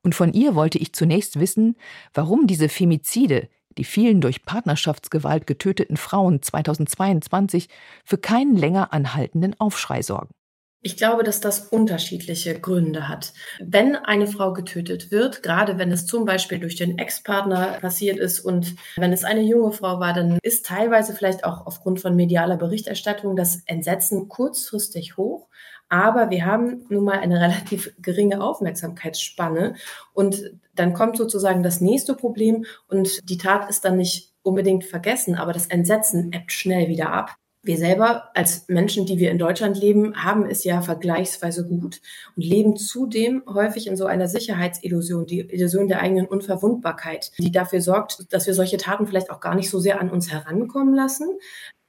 Und 0.02 0.16
von 0.16 0.34
ihr 0.34 0.56
wollte 0.56 0.78
ich 0.78 0.94
zunächst 0.94 1.40
wissen, 1.40 1.76
warum 2.14 2.48
diese 2.48 2.70
Femizide, 2.70 3.50
die 3.78 3.84
vielen 3.84 4.22
durch 4.22 4.44
Partnerschaftsgewalt 4.44 5.46
getöteten 5.46 5.98
Frauen 5.98 6.42
2022, 6.42 7.70
für 8.04 8.18
keinen 8.18 8.56
länger 8.56 8.94
anhaltenden 8.94 9.60
Aufschrei 9.60 10.02
sorgen. 10.02 10.34
Ich 10.82 10.96
glaube, 10.96 11.24
dass 11.24 11.40
das 11.40 11.68
unterschiedliche 11.68 12.60
Gründe 12.60 13.10
hat. 13.10 13.34
Wenn 13.60 13.96
eine 13.96 14.28
Frau 14.28 14.54
getötet 14.54 15.12
wird, 15.12 15.42
gerade 15.42 15.80
wenn 15.80 15.92
es 15.92 16.06
zum 16.06 16.24
Beispiel 16.26 16.60
durch 16.60 16.76
den 16.76 17.00
Ex-Partner 17.00 17.80
passiert 17.82 18.18
ist 18.18 18.40
und 18.40 18.76
wenn 18.96 19.12
es 19.12 19.24
eine 19.24 19.42
junge 19.42 19.72
Frau 19.72 20.00
war, 20.00 20.14
dann 20.14 20.38
ist 20.44 20.68
teilweise 20.68 21.16
vielleicht 21.16 21.44
auch 21.44 21.66
aufgrund 21.66 22.00
von 22.00 22.16
medialer 22.16 22.58
Berichterstattung 22.58 23.36
das 23.36 23.64
Entsetzen 23.66 24.28
kurzfristig 24.28 25.18
hoch. 25.18 25.48
Aber 25.90 26.30
wir 26.30 26.46
haben 26.46 26.86
nun 26.90 27.06
mal 27.06 27.20
eine 27.20 27.40
relativ 27.42 27.94
geringe 28.00 28.42
Aufmerksamkeitsspanne 28.42 29.76
und 30.14 30.52
dann 30.76 30.94
kommt 30.94 31.18
sozusagen 31.18 31.64
das 31.64 31.82
nächste 31.82 32.14
Problem 32.14 32.66
und 32.88 33.28
die 33.30 33.38
Tat 33.38 33.68
ist 33.70 33.84
dann 33.84 33.98
nicht 33.98 34.32
unbedingt 34.44 34.86
vergessen, 34.86 35.36
aber 35.36 35.54
das 35.54 35.66
Entsetzen 35.66 36.32
ebbt 36.32 36.52
schnell 36.52 36.88
wieder 36.88 37.12
ab. 37.12 37.36
Wir 37.64 37.78
selber 37.78 38.30
als 38.36 38.68
Menschen, 38.68 39.06
die 39.06 39.18
wir 39.18 39.32
in 39.32 39.40
Deutschland 39.40 39.78
leben, 39.78 40.24
haben 40.24 40.46
es 40.46 40.64
ja 40.64 40.82
vergleichsweise 40.82 41.68
gut 41.68 42.02
und 42.36 42.44
leben 42.46 42.78
zudem 42.78 43.44
häufig 43.48 43.88
in 43.88 43.98
so 43.98 44.06
einer 44.06 44.28
Sicherheitsillusion, 44.28 45.26
die 45.26 45.42
Illusion 45.42 45.88
der 45.88 46.02
eigenen 46.02 46.28
Unverwundbarkeit, 46.28 47.32
die 47.40 47.52
dafür 47.52 47.82
sorgt, 47.82 48.32
dass 48.32 48.48
wir 48.48 48.54
solche 48.54 48.78
Taten 48.78 49.08
vielleicht 49.08 49.32
auch 49.32 49.40
gar 49.40 49.56
nicht 49.56 49.70
so 49.70 49.80
sehr 49.80 50.00
an 50.00 50.10
uns 50.10 50.32
herankommen 50.32 50.94
lassen, 50.94 51.28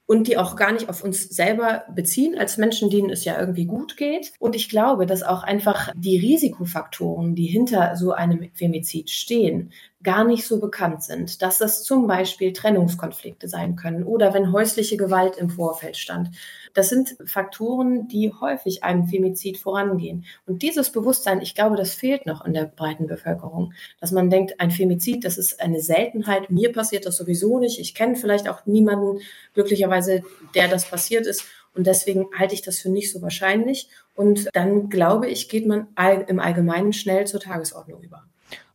und 0.09 0.27
die 0.27 0.39
auch 0.39 0.55
gar 0.55 0.71
nicht 0.71 0.89
auf 0.89 1.03
uns 1.03 1.29
selber 1.29 1.83
beziehen, 1.93 2.35
als 2.35 2.57
Menschen, 2.57 2.89
denen 2.89 3.11
es 3.11 3.25
ja 3.25 3.39
irgendwie 3.39 3.65
gut 3.65 3.95
geht. 3.95 4.33
Und 4.39 4.55
ich 4.55 4.67
glaube, 4.67 5.05
dass 5.05 5.21
auch 5.21 5.43
einfach 5.43 5.91
die 5.95 6.17
Risikofaktoren, 6.17 7.35
die 7.35 7.45
hinter 7.45 7.95
so 7.95 8.11
einem 8.13 8.49
Femizid 8.55 9.11
stehen, 9.11 9.71
gar 10.01 10.23
nicht 10.23 10.47
so 10.47 10.59
bekannt 10.59 11.03
sind, 11.03 11.41
dass 11.41 11.57
das 11.57 11.83
zum 11.83 12.07
Beispiel 12.07 12.53
Trennungskonflikte 12.53 13.49
sein 13.49 13.75
können 13.75 14.03
oder 14.03 14.33
wenn 14.33 14.53
häusliche 14.53 14.95
Gewalt 14.95 15.35
im 15.35 15.49
Vorfeld 15.49 15.97
stand. 15.97 16.29
Das 16.73 16.87
sind 16.87 17.17
Faktoren, 17.25 18.07
die 18.07 18.31
häufig 18.31 18.83
einem 18.83 19.07
Femizid 19.07 19.57
vorangehen. 19.57 20.23
Und 20.45 20.61
dieses 20.61 20.91
Bewusstsein, 20.91 21.41
ich 21.41 21.53
glaube, 21.53 21.75
das 21.75 21.93
fehlt 21.93 22.25
noch 22.25 22.45
in 22.45 22.53
der 22.53 22.65
breiten 22.65 23.07
Bevölkerung, 23.07 23.73
dass 23.99 24.11
man 24.11 24.29
denkt, 24.29 24.61
ein 24.61 24.71
Femizid, 24.71 25.25
das 25.25 25.37
ist 25.37 25.59
eine 25.61 25.81
Seltenheit, 25.81 26.49
mir 26.49 26.71
passiert 26.71 27.05
das 27.05 27.17
sowieso 27.17 27.59
nicht, 27.59 27.77
ich 27.79 27.93
kenne 27.93 28.15
vielleicht 28.15 28.47
auch 28.47 28.65
niemanden 28.65 29.19
glücklicherweise, 29.53 30.23
der 30.55 30.69
das 30.69 30.89
passiert 30.89 31.27
ist. 31.27 31.43
Und 31.75 31.87
deswegen 31.87 32.27
halte 32.37 32.55
ich 32.55 32.61
das 32.61 32.79
für 32.79 32.89
nicht 32.89 33.11
so 33.11 33.21
wahrscheinlich. 33.21 33.89
Und 34.15 34.49
dann 34.53 34.89
glaube 34.89 35.27
ich, 35.27 35.49
geht 35.49 35.67
man 35.67 35.87
im 36.27 36.39
Allgemeinen 36.39 36.93
schnell 36.93 37.27
zur 37.27 37.39
Tagesordnung 37.39 38.01
über 38.01 38.25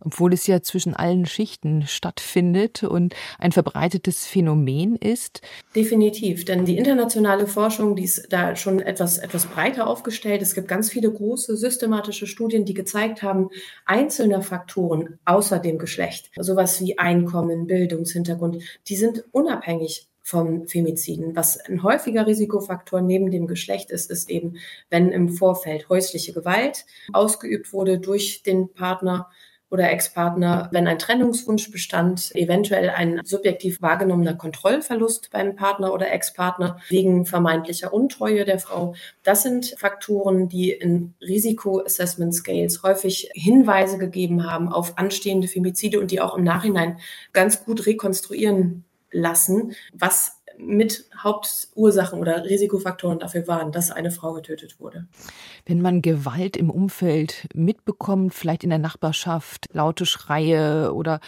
obwohl 0.00 0.32
es 0.32 0.46
ja 0.46 0.62
zwischen 0.62 0.94
allen 0.94 1.26
Schichten 1.26 1.86
stattfindet 1.86 2.82
und 2.82 3.14
ein 3.38 3.52
verbreitetes 3.52 4.26
Phänomen 4.26 4.96
ist. 4.96 5.40
Definitiv, 5.74 6.44
denn 6.44 6.64
die 6.64 6.76
internationale 6.76 7.46
Forschung, 7.46 7.96
die 7.96 8.04
ist 8.04 8.32
da 8.32 8.54
schon 8.56 8.80
etwas, 8.80 9.18
etwas 9.18 9.46
breiter 9.46 9.86
aufgestellt. 9.86 10.42
Es 10.42 10.54
gibt 10.54 10.68
ganz 10.68 10.90
viele 10.90 11.10
große 11.10 11.56
systematische 11.56 12.26
Studien, 12.26 12.64
die 12.64 12.74
gezeigt 12.74 13.22
haben, 13.22 13.50
einzelne 13.86 14.42
Faktoren 14.42 15.18
außer 15.24 15.58
dem 15.58 15.78
Geschlecht, 15.78 16.30
sowas 16.38 16.80
wie 16.80 16.98
Einkommen, 16.98 17.66
Bildungshintergrund, 17.66 18.62
die 18.88 18.96
sind 18.96 19.24
unabhängig 19.32 20.08
vom 20.24 20.66
Femiziden. 20.66 21.36
Was 21.36 21.58
ein 21.60 21.82
häufiger 21.82 22.26
Risikofaktor 22.26 23.02
neben 23.02 23.30
dem 23.30 23.46
Geschlecht 23.46 23.90
ist, 23.90 24.10
ist 24.10 24.30
eben, 24.30 24.56
wenn 24.88 25.12
im 25.12 25.28
Vorfeld 25.28 25.90
häusliche 25.90 26.32
Gewalt 26.32 26.86
ausgeübt 27.12 27.74
wurde 27.74 27.98
durch 27.98 28.42
den 28.42 28.72
Partner, 28.72 29.28
oder 29.74 29.90
Ex-Partner, 29.90 30.68
wenn 30.70 30.86
ein 30.86 31.00
Trennungswunsch 31.00 31.72
bestand, 31.72 32.30
eventuell 32.36 32.90
ein 32.90 33.20
subjektiv 33.24 33.82
wahrgenommener 33.82 34.34
Kontrollverlust 34.34 35.30
beim 35.32 35.56
Partner 35.56 35.92
oder 35.92 36.12
Ex-Partner 36.12 36.78
wegen 36.88 37.26
vermeintlicher 37.26 37.92
Untreue 37.92 38.44
der 38.44 38.60
Frau. 38.60 38.94
Das 39.24 39.42
sind 39.42 39.74
Faktoren, 39.76 40.48
die 40.48 40.70
in 40.70 41.14
Risiko-Assessment 41.20 42.32
Scales 42.36 42.84
häufig 42.84 43.30
Hinweise 43.34 43.98
gegeben 43.98 44.48
haben 44.48 44.68
auf 44.68 44.96
anstehende 44.96 45.48
Femizide 45.48 45.98
und 45.98 46.12
die 46.12 46.20
auch 46.20 46.36
im 46.38 46.44
Nachhinein 46.44 46.98
ganz 47.32 47.64
gut 47.64 47.84
rekonstruieren 47.84 48.84
lassen, 49.10 49.72
was 49.92 50.40
mit 50.58 51.04
Hauptursachen 51.16 52.18
oder 52.18 52.44
Risikofaktoren 52.44 53.18
dafür 53.18 53.46
waren, 53.46 53.72
dass 53.72 53.90
eine 53.90 54.10
Frau 54.10 54.32
getötet 54.32 54.80
wurde. 54.80 55.06
Wenn 55.66 55.80
man 55.80 56.02
Gewalt 56.02 56.56
im 56.56 56.70
Umfeld 56.70 57.46
mitbekommt, 57.54 58.34
vielleicht 58.34 58.64
in 58.64 58.70
der 58.70 58.78
Nachbarschaft, 58.78 59.68
laute 59.72 60.06
Schreie 60.06 60.92
oder 60.92 61.20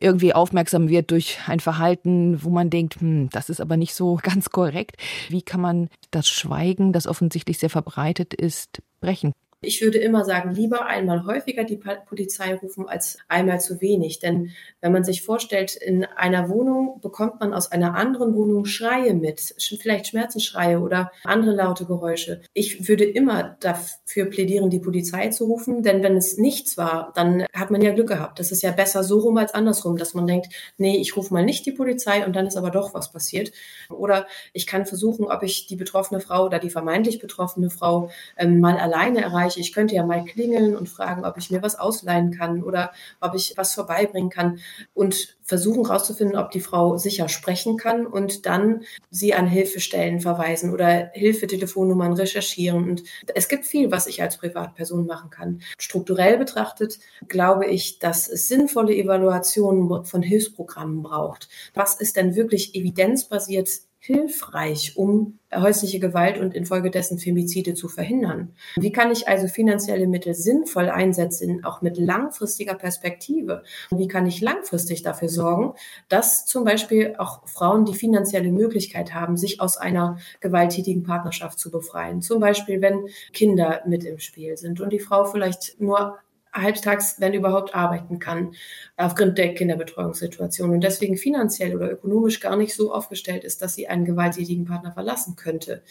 irgendwie 0.00 0.34
aufmerksam 0.34 0.88
wird 0.88 1.10
durch 1.10 1.38
ein 1.46 1.60
Verhalten, 1.60 2.42
wo 2.42 2.50
man 2.50 2.70
denkt, 2.70 3.00
hm, 3.00 3.28
das 3.30 3.48
ist 3.48 3.60
aber 3.60 3.76
nicht 3.76 3.94
so 3.94 4.16
ganz 4.22 4.50
korrekt. 4.50 4.96
Wie 5.28 5.42
kann 5.42 5.60
man 5.60 5.88
das 6.10 6.28
Schweigen, 6.28 6.92
das 6.92 7.06
offensichtlich 7.06 7.58
sehr 7.58 7.70
verbreitet 7.70 8.34
ist, 8.34 8.82
brechen? 9.00 9.32
Ich 9.64 9.80
würde 9.80 9.98
immer 9.98 10.24
sagen, 10.24 10.54
lieber 10.54 10.86
einmal 10.86 11.24
häufiger 11.24 11.62
die 11.62 11.80
Polizei 12.06 12.54
rufen 12.56 12.88
als 12.88 13.18
einmal 13.28 13.60
zu 13.60 13.80
wenig. 13.80 14.18
Denn 14.18 14.50
wenn 14.80 14.90
man 14.90 15.04
sich 15.04 15.22
vorstellt, 15.22 15.76
in 15.76 16.04
einer 16.04 16.48
Wohnung 16.48 17.00
bekommt 17.00 17.38
man 17.38 17.54
aus 17.54 17.70
einer 17.70 17.94
anderen 17.94 18.34
Wohnung 18.34 18.64
Schreie 18.64 19.14
mit, 19.14 19.54
vielleicht 19.80 20.08
Schmerzensschreie 20.08 20.80
oder 20.80 21.12
andere 21.22 21.54
laute 21.54 21.84
Geräusche. 21.84 22.40
Ich 22.54 22.88
würde 22.88 23.04
immer 23.04 23.56
dafür 23.60 24.24
plädieren, 24.24 24.68
die 24.68 24.80
Polizei 24.80 25.28
zu 25.28 25.44
rufen, 25.44 25.84
denn 25.84 26.02
wenn 26.02 26.16
es 26.16 26.38
nichts 26.38 26.76
war, 26.76 27.12
dann 27.14 27.46
hat 27.52 27.70
man 27.70 27.82
ja 27.82 27.92
Glück 27.92 28.08
gehabt. 28.08 28.40
Das 28.40 28.50
ist 28.50 28.62
ja 28.62 28.72
besser 28.72 29.04
so 29.04 29.20
rum 29.20 29.36
als 29.36 29.54
andersrum, 29.54 29.96
dass 29.96 30.12
man 30.12 30.26
denkt, 30.26 30.48
nee, 30.76 30.96
ich 30.96 31.16
rufe 31.16 31.32
mal 31.32 31.44
nicht 31.44 31.64
die 31.66 31.72
Polizei 31.72 32.26
und 32.26 32.34
dann 32.34 32.48
ist 32.48 32.56
aber 32.56 32.70
doch 32.70 32.94
was 32.94 33.12
passiert. 33.12 33.52
Oder 33.88 34.26
ich 34.52 34.66
kann 34.66 34.86
versuchen, 34.86 35.26
ob 35.26 35.44
ich 35.44 35.68
die 35.68 35.76
betroffene 35.76 36.20
Frau 36.20 36.46
oder 36.46 36.58
die 36.58 36.70
vermeintlich 36.70 37.20
betroffene 37.20 37.70
Frau 37.70 38.10
ähm, 38.36 38.58
mal 38.58 38.76
alleine 38.76 39.22
erreiche 39.22 39.51
Bereich. 39.52 39.66
Ich 39.66 39.72
könnte 39.72 39.94
ja 39.94 40.04
mal 40.04 40.24
klingeln 40.24 40.76
und 40.76 40.88
fragen, 40.88 41.24
ob 41.24 41.36
ich 41.38 41.50
mir 41.50 41.62
was 41.62 41.78
ausleihen 41.78 42.32
kann 42.32 42.62
oder 42.62 42.92
ob 43.20 43.34
ich 43.34 43.54
was 43.56 43.74
vorbeibringen 43.74 44.30
kann 44.30 44.60
und 44.94 45.36
versuchen 45.42 45.86
herauszufinden, 45.86 46.36
ob 46.36 46.50
die 46.50 46.60
Frau 46.60 46.96
sicher 46.96 47.28
sprechen 47.28 47.76
kann 47.76 48.06
und 48.06 48.46
dann 48.46 48.82
sie 49.10 49.34
an 49.34 49.46
Hilfestellen 49.46 50.20
verweisen 50.20 50.72
oder 50.72 51.10
Hilfetelefonnummern 51.12 52.14
recherchieren. 52.14 52.84
Und 52.84 53.02
es 53.34 53.48
gibt 53.48 53.66
viel, 53.66 53.90
was 53.90 54.06
ich 54.06 54.22
als 54.22 54.38
Privatperson 54.38 55.06
machen 55.06 55.30
kann. 55.30 55.62
Strukturell 55.78 56.38
betrachtet 56.38 56.98
glaube 57.28 57.66
ich, 57.66 57.98
dass 57.98 58.28
es 58.28 58.48
sinnvolle 58.48 58.94
Evaluationen 58.94 60.04
von 60.04 60.22
Hilfsprogrammen 60.22 61.02
braucht. 61.02 61.48
Was 61.74 62.00
ist 62.00 62.16
denn 62.16 62.34
wirklich 62.34 62.74
evidenzbasiert 62.74 63.68
hilfreich, 64.04 64.96
um 64.96 65.38
häusliche 65.54 66.00
Gewalt 66.00 66.36
und 66.36 66.54
infolgedessen 66.54 67.20
Femizide 67.20 67.74
zu 67.74 67.86
verhindern. 67.86 68.52
Wie 68.74 68.90
kann 68.90 69.12
ich 69.12 69.28
also 69.28 69.46
finanzielle 69.46 70.08
Mittel 70.08 70.34
sinnvoll 70.34 70.90
einsetzen, 70.90 71.64
auch 71.64 71.82
mit 71.82 71.98
langfristiger 71.98 72.74
Perspektive? 72.74 73.62
Wie 73.92 74.08
kann 74.08 74.26
ich 74.26 74.40
langfristig 74.40 75.04
dafür 75.04 75.28
sorgen, 75.28 75.74
dass 76.08 76.46
zum 76.46 76.64
Beispiel 76.64 77.14
auch 77.18 77.46
Frauen 77.46 77.84
die 77.84 77.94
finanzielle 77.94 78.50
Möglichkeit 78.50 79.14
haben, 79.14 79.36
sich 79.36 79.60
aus 79.60 79.76
einer 79.76 80.18
gewalttätigen 80.40 81.04
Partnerschaft 81.04 81.60
zu 81.60 81.70
befreien? 81.70 82.22
Zum 82.22 82.40
Beispiel, 82.40 82.80
wenn 82.80 83.06
Kinder 83.32 83.82
mit 83.86 84.02
im 84.02 84.18
Spiel 84.18 84.56
sind 84.56 84.80
und 84.80 84.92
die 84.92 84.98
Frau 84.98 85.26
vielleicht 85.26 85.80
nur 85.80 86.18
halbtags, 86.52 87.20
wenn 87.20 87.34
überhaupt, 87.34 87.74
arbeiten 87.74 88.18
kann, 88.18 88.54
aufgrund 88.96 89.38
der 89.38 89.54
Kinderbetreuungssituation 89.54 90.70
und 90.70 90.80
deswegen 90.82 91.16
finanziell 91.16 91.74
oder 91.74 91.90
ökonomisch 91.90 92.40
gar 92.40 92.56
nicht 92.56 92.74
so 92.74 92.92
aufgestellt 92.92 93.44
ist, 93.44 93.62
dass 93.62 93.74
sie 93.74 93.88
einen 93.88 94.04
gewalttätigen 94.04 94.64
Partner 94.64 94.92
verlassen 94.92 95.36
könnte. 95.36 95.82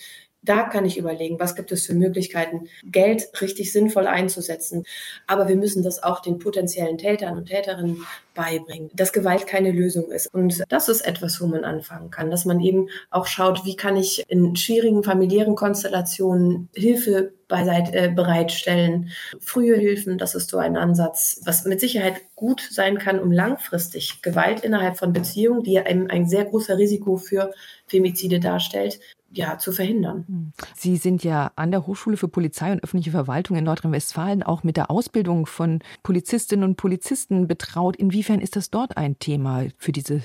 Da 0.44 0.64
kann 0.64 0.86
ich 0.86 0.98
überlegen, 0.98 1.40
was 1.40 1.56
gibt 1.56 1.72
es 1.72 1.86
für 1.86 1.94
Möglichkeiten, 1.94 2.68
Geld 2.84 3.30
richtig 3.42 3.72
sinnvoll 3.72 4.08
einzusetzen. 4.08 4.86
Aber 5.28 5.48
wir 5.48 5.56
müssen 5.56 5.84
das 5.84 6.02
auch 6.02 6.20
den 6.20 6.40
potenziellen 6.40 6.98
Tätern 6.98 7.38
und 7.38 7.46
Täterinnen 7.46 8.04
beibringen, 8.34 8.90
dass 8.94 9.14
Gewalt 9.14 9.48
keine 9.48 9.72
Lösung 9.72 10.12
ist. 10.12 10.34
Und 10.34 10.64
das 10.70 10.90
ist 10.90 11.02
etwas, 11.02 11.42
wo 11.42 11.48
man 11.48 11.64
anfangen 11.64 12.12
kann, 12.12 12.32
dass 12.32 12.46
man 12.46 12.60
eben 12.60 12.90
auch 13.10 13.28
schaut, 13.28 13.66
wie 13.66 13.76
kann 13.76 13.98
ich 13.98 14.24
in 14.28 14.56
schwierigen 14.56 15.04
familiären 15.04 15.56
Konstellationen 15.56 16.70
Hilfe 16.74 17.34
beiseit, 17.52 17.94
äh, 17.94 18.10
bereitstellen. 18.10 19.10
Frühe 19.40 19.76
Hilfen, 19.76 20.18
das 20.18 20.34
ist 20.34 20.50
so 20.50 20.58
ein 20.58 20.78
Ansatz, 20.78 21.42
was 21.44 21.66
mit 21.66 21.80
Sicherheit 21.82 22.16
gut 22.36 22.66
sein 22.72 22.98
kann, 22.98 23.20
um 23.20 23.32
langfristig 23.32 24.22
Gewalt 24.22 24.62
innerhalb 24.62 24.98
von 24.98 25.14
Beziehungen, 25.14 25.64
die 25.64 25.74
ja 25.74 25.84
ein, 25.84 26.28
sehr 26.28 26.46
großer 26.46 26.78
Risiko 26.78 27.18
für 27.18 27.52
Femizide 27.88 28.40
darstellt, 28.40 29.00
ja, 29.34 29.58
zu 29.58 29.72
verhindern. 29.72 30.26
Hm. 30.28 30.54
Sie 30.76 30.98
sind 30.98 31.24
ja 31.24 31.52
an 31.56 31.72
der 31.72 31.88
Hochschule 31.88 32.18
für 32.18 32.28
Polizei 32.28 32.72
und 32.72 32.84
öffentliche 32.84 33.12
Verwaltung 33.12 33.58
in 33.58 33.64
Nordrhein-Westfalen 33.64 34.44
auch 34.44 34.64
mit 34.64 34.78
der 34.78 34.92
Ausbildung 34.92 35.46
von 35.46 35.80
Polizistinnen 36.04 36.66
und 36.66 36.78
Polizisten 36.78 37.48
betraut. 37.48 37.96
Inwiefern 37.96 38.21
ist 38.30 38.56
das 38.56 38.70
dort 38.70 38.98
ein 38.98 39.20
Thema 39.20 39.66
für 39.78 39.92
diese 39.92 40.22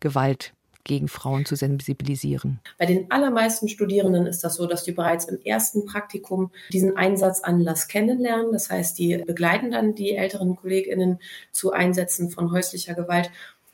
Gewalt? 0.00 0.54
gegen 0.84 1.08
Frauen 1.08 1.44
zu 1.44 1.56
sensibilisieren? 1.56 2.60
Bei 2.78 2.86
den 2.86 3.10
allermeisten 3.10 3.68
Studierenden 3.68 4.26
ist 4.26 4.42
das 4.42 4.56
so, 4.56 4.66
dass 4.66 4.82
die 4.82 4.92
bereits 4.92 5.26
im 5.26 5.38
ersten 5.44 5.84
Praktikum 5.84 6.50
diesen 6.72 6.96
Einsatzanlass 6.96 7.88
kennenlernen. 7.88 8.52
Das 8.52 8.70
heißt, 8.70 8.98
die 8.98 9.18
begleiten 9.18 9.70
dann 9.70 9.94
die 9.94 10.16
älteren 10.16 10.56
Kolleginnen 10.56 11.18
zu 11.52 11.72
Einsätzen 11.72 12.30
von 12.30 12.50
häuslicher 12.50 12.94
Gewalt 12.94 13.30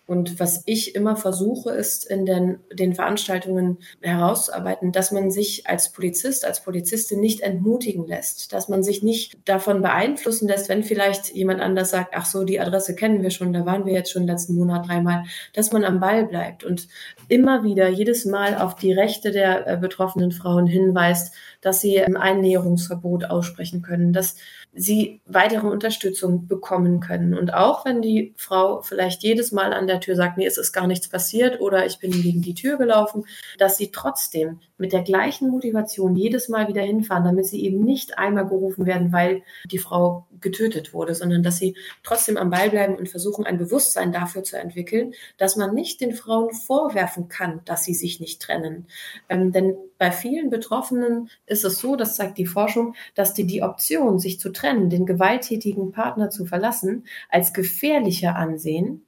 und 0.06 0.38
was 0.38 0.62
ich 0.66 0.94
immer 0.94 1.16
versuche, 1.16 1.70
ist 1.70 2.04
in 2.08 2.26
den, 2.26 2.60
den 2.72 2.94
Veranstaltungen 2.94 3.78
herauszuarbeiten, 4.00 4.92
dass 4.92 5.10
man 5.10 5.32
sich 5.32 5.66
als 5.66 5.90
Polizist, 5.90 6.44
als 6.44 6.62
Polizistin 6.62 7.18
nicht 7.18 7.40
entmutigen 7.40 8.06
lässt, 8.06 8.52
dass 8.52 8.68
man 8.68 8.84
sich 8.84 9.02
nicht 9.02 9.36
davon 9.48 9.82
beeinflussen 9.82 10.46
lässt, 10.46 10.68
wenn 10.68 10.84
vielleicht 10.84 11.34
jemand 11.34 11.60
anders 11.60 11.90
sagt, 11.90 12.14
ach 12.14 12.24
so, 12.24 12.44
die 12.44 12.60
Adresse 12.60 12.94
kennen 12.94 13.24
wir 13.24 13.30
schon, 13.30 13.52
da 13.52 13.66
waren 13.66 13.84
wir 13.84 13.94
jetzt 13.94 14.12
schon 14.12 14.28
letzten 14.28 14.54
Monat 14.54 14.86
dreimal, 14.86 15.24
dass 15.54 15.72
man 15.72 15.84
am 15.84 15.98
Ball 15.98 16.24
bleibt 16.24 16.62
und 16.62 16.86
immer 17.26 17.64
wieder 17.64 17.88
jedes 17.88 18.24
Mal 18.26 18.56
auf 18.56 18.76
die 18.76 18.92
Rechte 18.92 19.32
der 19.32 19.66
äh, 19.66 19.76
betroffenen 19.76 20.30
Frauen 20.30 20.68
hinweist, 20.68 21.34
dass 21.60 21.80
sie 21.80 22.00
ein 22.00 22.16
Einnäherungsverbot 22.16 23.24
aussprechen 23.24 23.82
können, 23.82 24.12
dass 24.12 24.36
sie 24.76 25.20
weitere 25.24 25.66
Unterstützung 25.66 26.46
bekommen 26.46 27.00
können. 27.00 27.32
Und 27.32 27.54
auch 27.54 27.86
wenn 27.86 28.02
die 28.02 28.34
Frau 28.36 28.82
vielleicht 28.82 29.22
jedes 29.22 29.50
Mal 29.50 29.72
an 29.72 29.86
der 29.86 30.00
Tür 30.00 30.16
sagt, 30.16 30.36
nee, 30.36 30.46
es 30.46 30.58
ist 30.58 30.72
gar 30.72 30.86
nichts 30.86 31.08
passiert 31.08 31.60
oder 31.62 31.86
ich 31.86 31.98
bin 31.98 32.10
gegen 32.10 32.42
die 32.42 32.54
Tür 32.54 32.76
gelaufen, 32.76 33.24
dass 33.58 33.78
sie 33.78 33.90
trotzdem 33.90 34.60
mit 34.76 34.92
der 34.92 35.02
gleichen 35.02 35.48
Motivation 35.48 36.14
jedes 36.14 36.50
Mal 36.50 36.68
wieder 36.68 36.82
hinfahren, 36.82 37.24
damit 37.24 37.46
sie 37.46 37.64
eben 37.64 37.82
nicht 37.82 38.18
einmal 38.18 38.46
gerufen 38.46 38.84
werden, 38.84 39.12
weil 39.12 39.42
die 39.64 39.78
Frau 39.78 40.26
getötet 40.40 40.92
wurde, 40.92 41.14
sondern 41.14 41.42
dass 41.42 41.56
sie 41.56 41.74
trotzdem 42.02 42.36
am 42.36 42.50
Ball 42.50 42.68
bleiben 42.68 42.96
und 42.96 43.08
versuchen, 43.08 43.46
ein 43.46 43.56
Bewusstsein 43.56 44.12
dafür 44.12 44.42
zu 44.42 44.58
entwickeln, 44.58 45.14
dass 45.38 45.56
man 45.56 45.74
nicht 45.74 46.02
den 46.02 46.12
Frauen 46.12 46.52
vorwerfen 46.52 47.28
kann, 47.28 47.62
dass 47.64 47.84
sie 47.84 47.94
sich 47.94 48.20
nicht 48.20 48.42
trennen. 48.42 48.86
Ähm, 49.30 49.52
denn 49.52 49.76
bei 49.98 50.10
vielen 50.10 50.50
Betroffenen 50.50 51.30
ist 51.46 51.64
es 51.64 51.78
so, 51.78 51.96
das 51.96 52.16
zeigt 52.16 52.36
die 52.38 52.46
Forschung, 52.46 52.94
dass 53.14 53.32
die 53.32 53.46
die 53.46 53.62
Option, 53.62 54.18
sich 54.18 54.38
zu 54.38 54.52
trennen, 54.52 54.90
den 54.90 55.06
gewalttätigen 55.06 55.92
Partner 55.92 56.28
zu 56.28 56.44
verlassen, 56.44 57.04
als 57.30 57.54
gefährlicher 57.54 58.36
ansehen, 58.36 59.05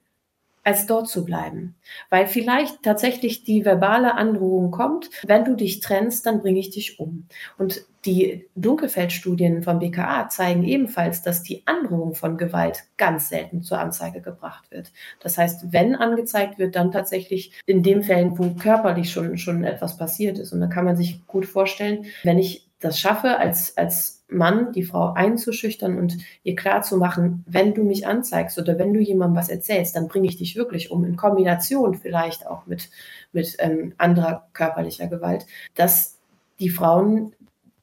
als 0.68 0.84
dort 0.84 1.08
zu 1.08 1.24
bleiben. 1.24 1.76
Weil 2.10 2.26
vielleicht 2.26 2.82
tatsächlich 2.82 3.42
die 3.42 3.64
verbale 3.64 4.16
Androhung 4.16 4.70
kommt, 4.70 5.08
wenn 5.26 5.46
du 5.46 5.54
dich 5.56 5.80
trennst, 5.80 6.26
dann 6.26 6.42
bringe 6.42 6.60
ich 6.60 6.68
dich 6.68 7.00
um. 7.00 7.26
Und 7.56 7.86
die 8.04 8.46
Dunkelfeldstudien 8.54 9.62
vom 9.62 9.78
BKA 9.78 10.28
zeigen 10.28 10.64
ebenfalls, 10.64 11.22
dass 11.22 11.42
die 11.42 11.62
Androhung 11.66 12.14
von 12.14 12.36
Gewalt 12.36 12.84
ganz 12.98 13.30
selten 13.30 13.62
zur 13.62 13.80
Anzeige 13.80 14.20
gebracht 14.20 14.70
wird. 14.70 14.92
Das 15.20 15.38
heißt, 15.38 15.72
wenn 15.72 15.94
angezeigt 15.94 16.58
wird, 16.58 16.76
dann 16.76 16.92
tatsächlich 16.92 17.58
in 17.64 17.82
den 17.82 18.02
Fällen, 18.02 18.38
wo 18.38 18.50
körperlich 18.50 19.10
schon, 19.10 19.38
schon 19.38 19.64
etwas 19.64 19.96
passiert 19.96 20.38
ist. 20.38 20.52
Und 20.52 20.60
da 20.60 20.66
kann 20.66 20.84
man 20.84 20.96
sich 20.96 21.26
gut 21.26 21.46
vorstellen, 21.46 22.04
wenn 22.24 22.38
ich 22.38 22.68
das 22.78 23.00
schaffe, 23.00 23.38
als, 23.38 23.74
als 23.78 24.17
Mann, 24.30 24.72
die 24.72 24.82
Frau 24.82 25.12
einzuschüchtern 25.14 25.98
und 25.98 26.18
ihr 26.42 26.54
klarzumachen, 26.54 27.44
wenn 27.46 27.74
du 27.74 27.82
mich 27.82 28.06
anzeigst 28.06 28.58
oder 28.58 28.78
wenn 28.78 28.92
du 28.92 29.00
jemandem 29.00 29.36
was 29.36 29.48
erzählst, 29.48 29.96
dann 29.96 30.08
bringe 30.08 30.28
ich 30.28 30.36
dich 30.36 30.56
wirklich 30.56 30.90
um, 30.90 31.04
in 31.04 31.16
Kombination 31.16 31.94
vielleicht 31.94 32.46
auch 32.46 32.66
mit, 32.66 32.90
mit 33.32 33.56
ähm, 33.58 33.94
anderer 33.96 34.48
körperlicher 34.52 35.06
Gewalt, 35.06 35.46
dass 35.74 36.18
die 36.60 36.70
Frauen 36.70 37.32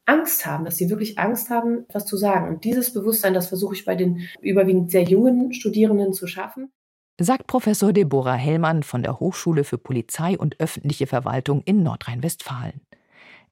Angst 0.06 0.46
haben, 0.46 0.66
dass 0.66 0.78
sie 0.78 0.90
wirklich 0.90 1.18
Angst 1.18 1.50
haben, 1.50 1.86
was 1.92 2.06
zu 2.06 2.16
sagen. 2.16 2.48
Und 2.48 2.64
dieses 2.64 2.94
Bewusstsein, 2.94 3.34
das 3.34 3.48
versuche 3.48 3.74
ich 3.74 3.86
bei 3.86 3.96
den 3.96 4.28
überwiegend 4.40 4.92
sehr 4.92 5.04
jungen 5.04 5.52
Studierenden 5.54 6.14
zu 6.14 6.28
schaffen. 6.28 6.72
Sagt 7.20 7.48
Professor 7.48 7.94
Deborah 7.94 8.36
Hellmann 8.36 8.84
von 8.84 9.02
der 9.02 9.20
Hochschule 9.20 9.64
für 9.64 9.78
Polizei 9.78 10.38
und 10.38 10.60
öffentliche 10.60 11.08
Verwaltung 11.08 11.62
in 11.66 11.82
Nordrhein-Westfalen. 11.82 12.82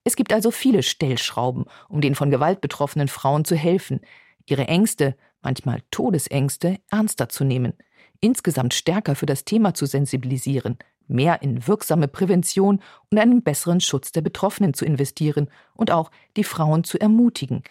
Es 0.04 0.16
gibt 0.16 0.34
also 0.34 0.52
viele 0.52 0.84
Stellschrauben, 0.84 1.66
um 1.88 2.02
den 2.02 2.16
von 2.16 2.30
Gewalt 2.30 2.62
betroffenen 2.62 3.08
Frauen 3.08 3.46
zu 3.46 3.56
helfen, 3.56 4.02
ihre 4.46 4.68
Ängste, 4.68 5.16
manchmal 5.42 5.82
Todesängste, 5.92 6.78
ernster 6.92 7.30
zu 7.30 7.46
nehmen, 7.46 7.74
insgesamt 8.20 8.74
stärker 8.74 9.16
für 9.16 9.26
das 9.26 9.46
Thema 9.46 9.74
zu 9.74 9.86
sensibilisieren, 9.86 10.78
mehr 11.08 11.42
in 11.42 11.68
wirksame 11.68 12.08
Prävention 12.08 12.82
und 13.12 13.20
einen 13.20 13.44
besseren 13.44 13.80
Schutz 13.80 14.12
der 14.12 14.22
Betroffenen 14.22 14.74
zu 14.74 14.86
investieren 14.86 15.50
und 15.74 15.92
auch 15.92 16.12
die 16.38 16.44
Frauen 16.44 16.84
zu 16.84 17.00
ermutigen. 17.00 17.63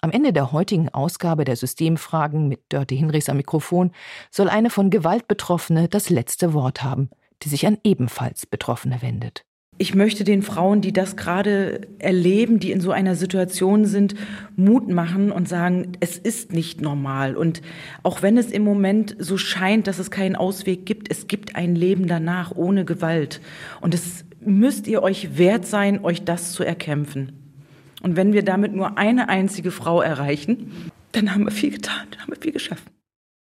Am 0.00 0.10
Ende 0.10 0.32
der 0.32 0.52
heutigen 0.52 0.88
Ausgabe 0.90 1.44
der 1.44 1.56
Systemfragen 1.56 2.48
mit 2.48 2.60
Dörte 2.68 2.94
Hinrichs 2.94 3.28
am 3.28 3.38
Mikrofon 3.38 3.92
soll 4.30 4.48
eine 4.48 4.70
von 4.70 4.90
Gewalt 4.90 5.26
Betroffene 5.26 5.88
das 5.88 6.10
letzte 6.10 6.52
Wort 6.52 6.82
haben, 6.82 7.10
die 7.42 7.48
sich 7.48 7.66
an 7.66 7.78
ebenfalls 7.82 8.46
Betroffene 8.46 9.02
wendet. 9.02 9.44
Ich 9.78 9.94
möchte 9.94 10.24
den 10.24 10.42
Frauen, 10.42 10.80
die 10.80 10.92
das 10.92 11.16
gerade 11.16 11.82
erleben, 11.98 12.58
die 12.58 12.72
in 12.72 12.80
so 12.80 12.92
einer 12.92 13.14
Situation 13.14 13.84
sind, 13.84 14.14
Mut 14.56 14.88
machen 14.88 15.30
und 15.30 15.48
sagen, 15.48 15.92
es 16.00 16.16
ist 16.16 16.52
nicht 16.52 16.80
normal. 16.80 17.36
Und 17.36 17.60
auch 18.02 18.22
wenn 18.22 18.38
es 18.38 18.50
im 18.50 18.64
Moment 18.64 19.16
so 19.18 19.36
scheint, 19.36 19.86
dass 19.86 19.98
es 19.98 20.10
keinen 20.10 20.34
Ausweg 20.34 20.86
gibt, 20.86 21.10
es 21.10 21.26
gibt 21.26 21.56
ein 21.56 21.76
Leben 21.76 22.06
danach 22.06 22.52
ohne 22.56 22.86
Gewalt. 22.86 23.42
Und 23.82 23.92
es 23.92 24.24
müsst 24.40 24.86
ihr 24.86 25.02
euch 25.02 25.36
wert 25.36 25.66
sein, 25.66 26.02
euch 26.02 26.24
das 26.24 26.52
zu 26.52 26.64
erkämpfen. 26.64 27.32
Und 28.02 28.16
wenn 28.16 28.32
wir 28.32 28.44
damit 28.44 28.74
nur 28.74 28.96
eine 28.96 29.28
einzige 29.28 29.70
Frau 29.70 30.00
erreichen, 30.00 30.90
dann 31.12 31.34
haben 31.34 31.44
wir 31.44 31.50
viel 31.50 31.72
getan, 31.72 32.06
dann 32.10 32.22
haben 32.22 32.32
wir 32.32 32.40
viel 32.40 32.52
geschafft. 32.52 32.84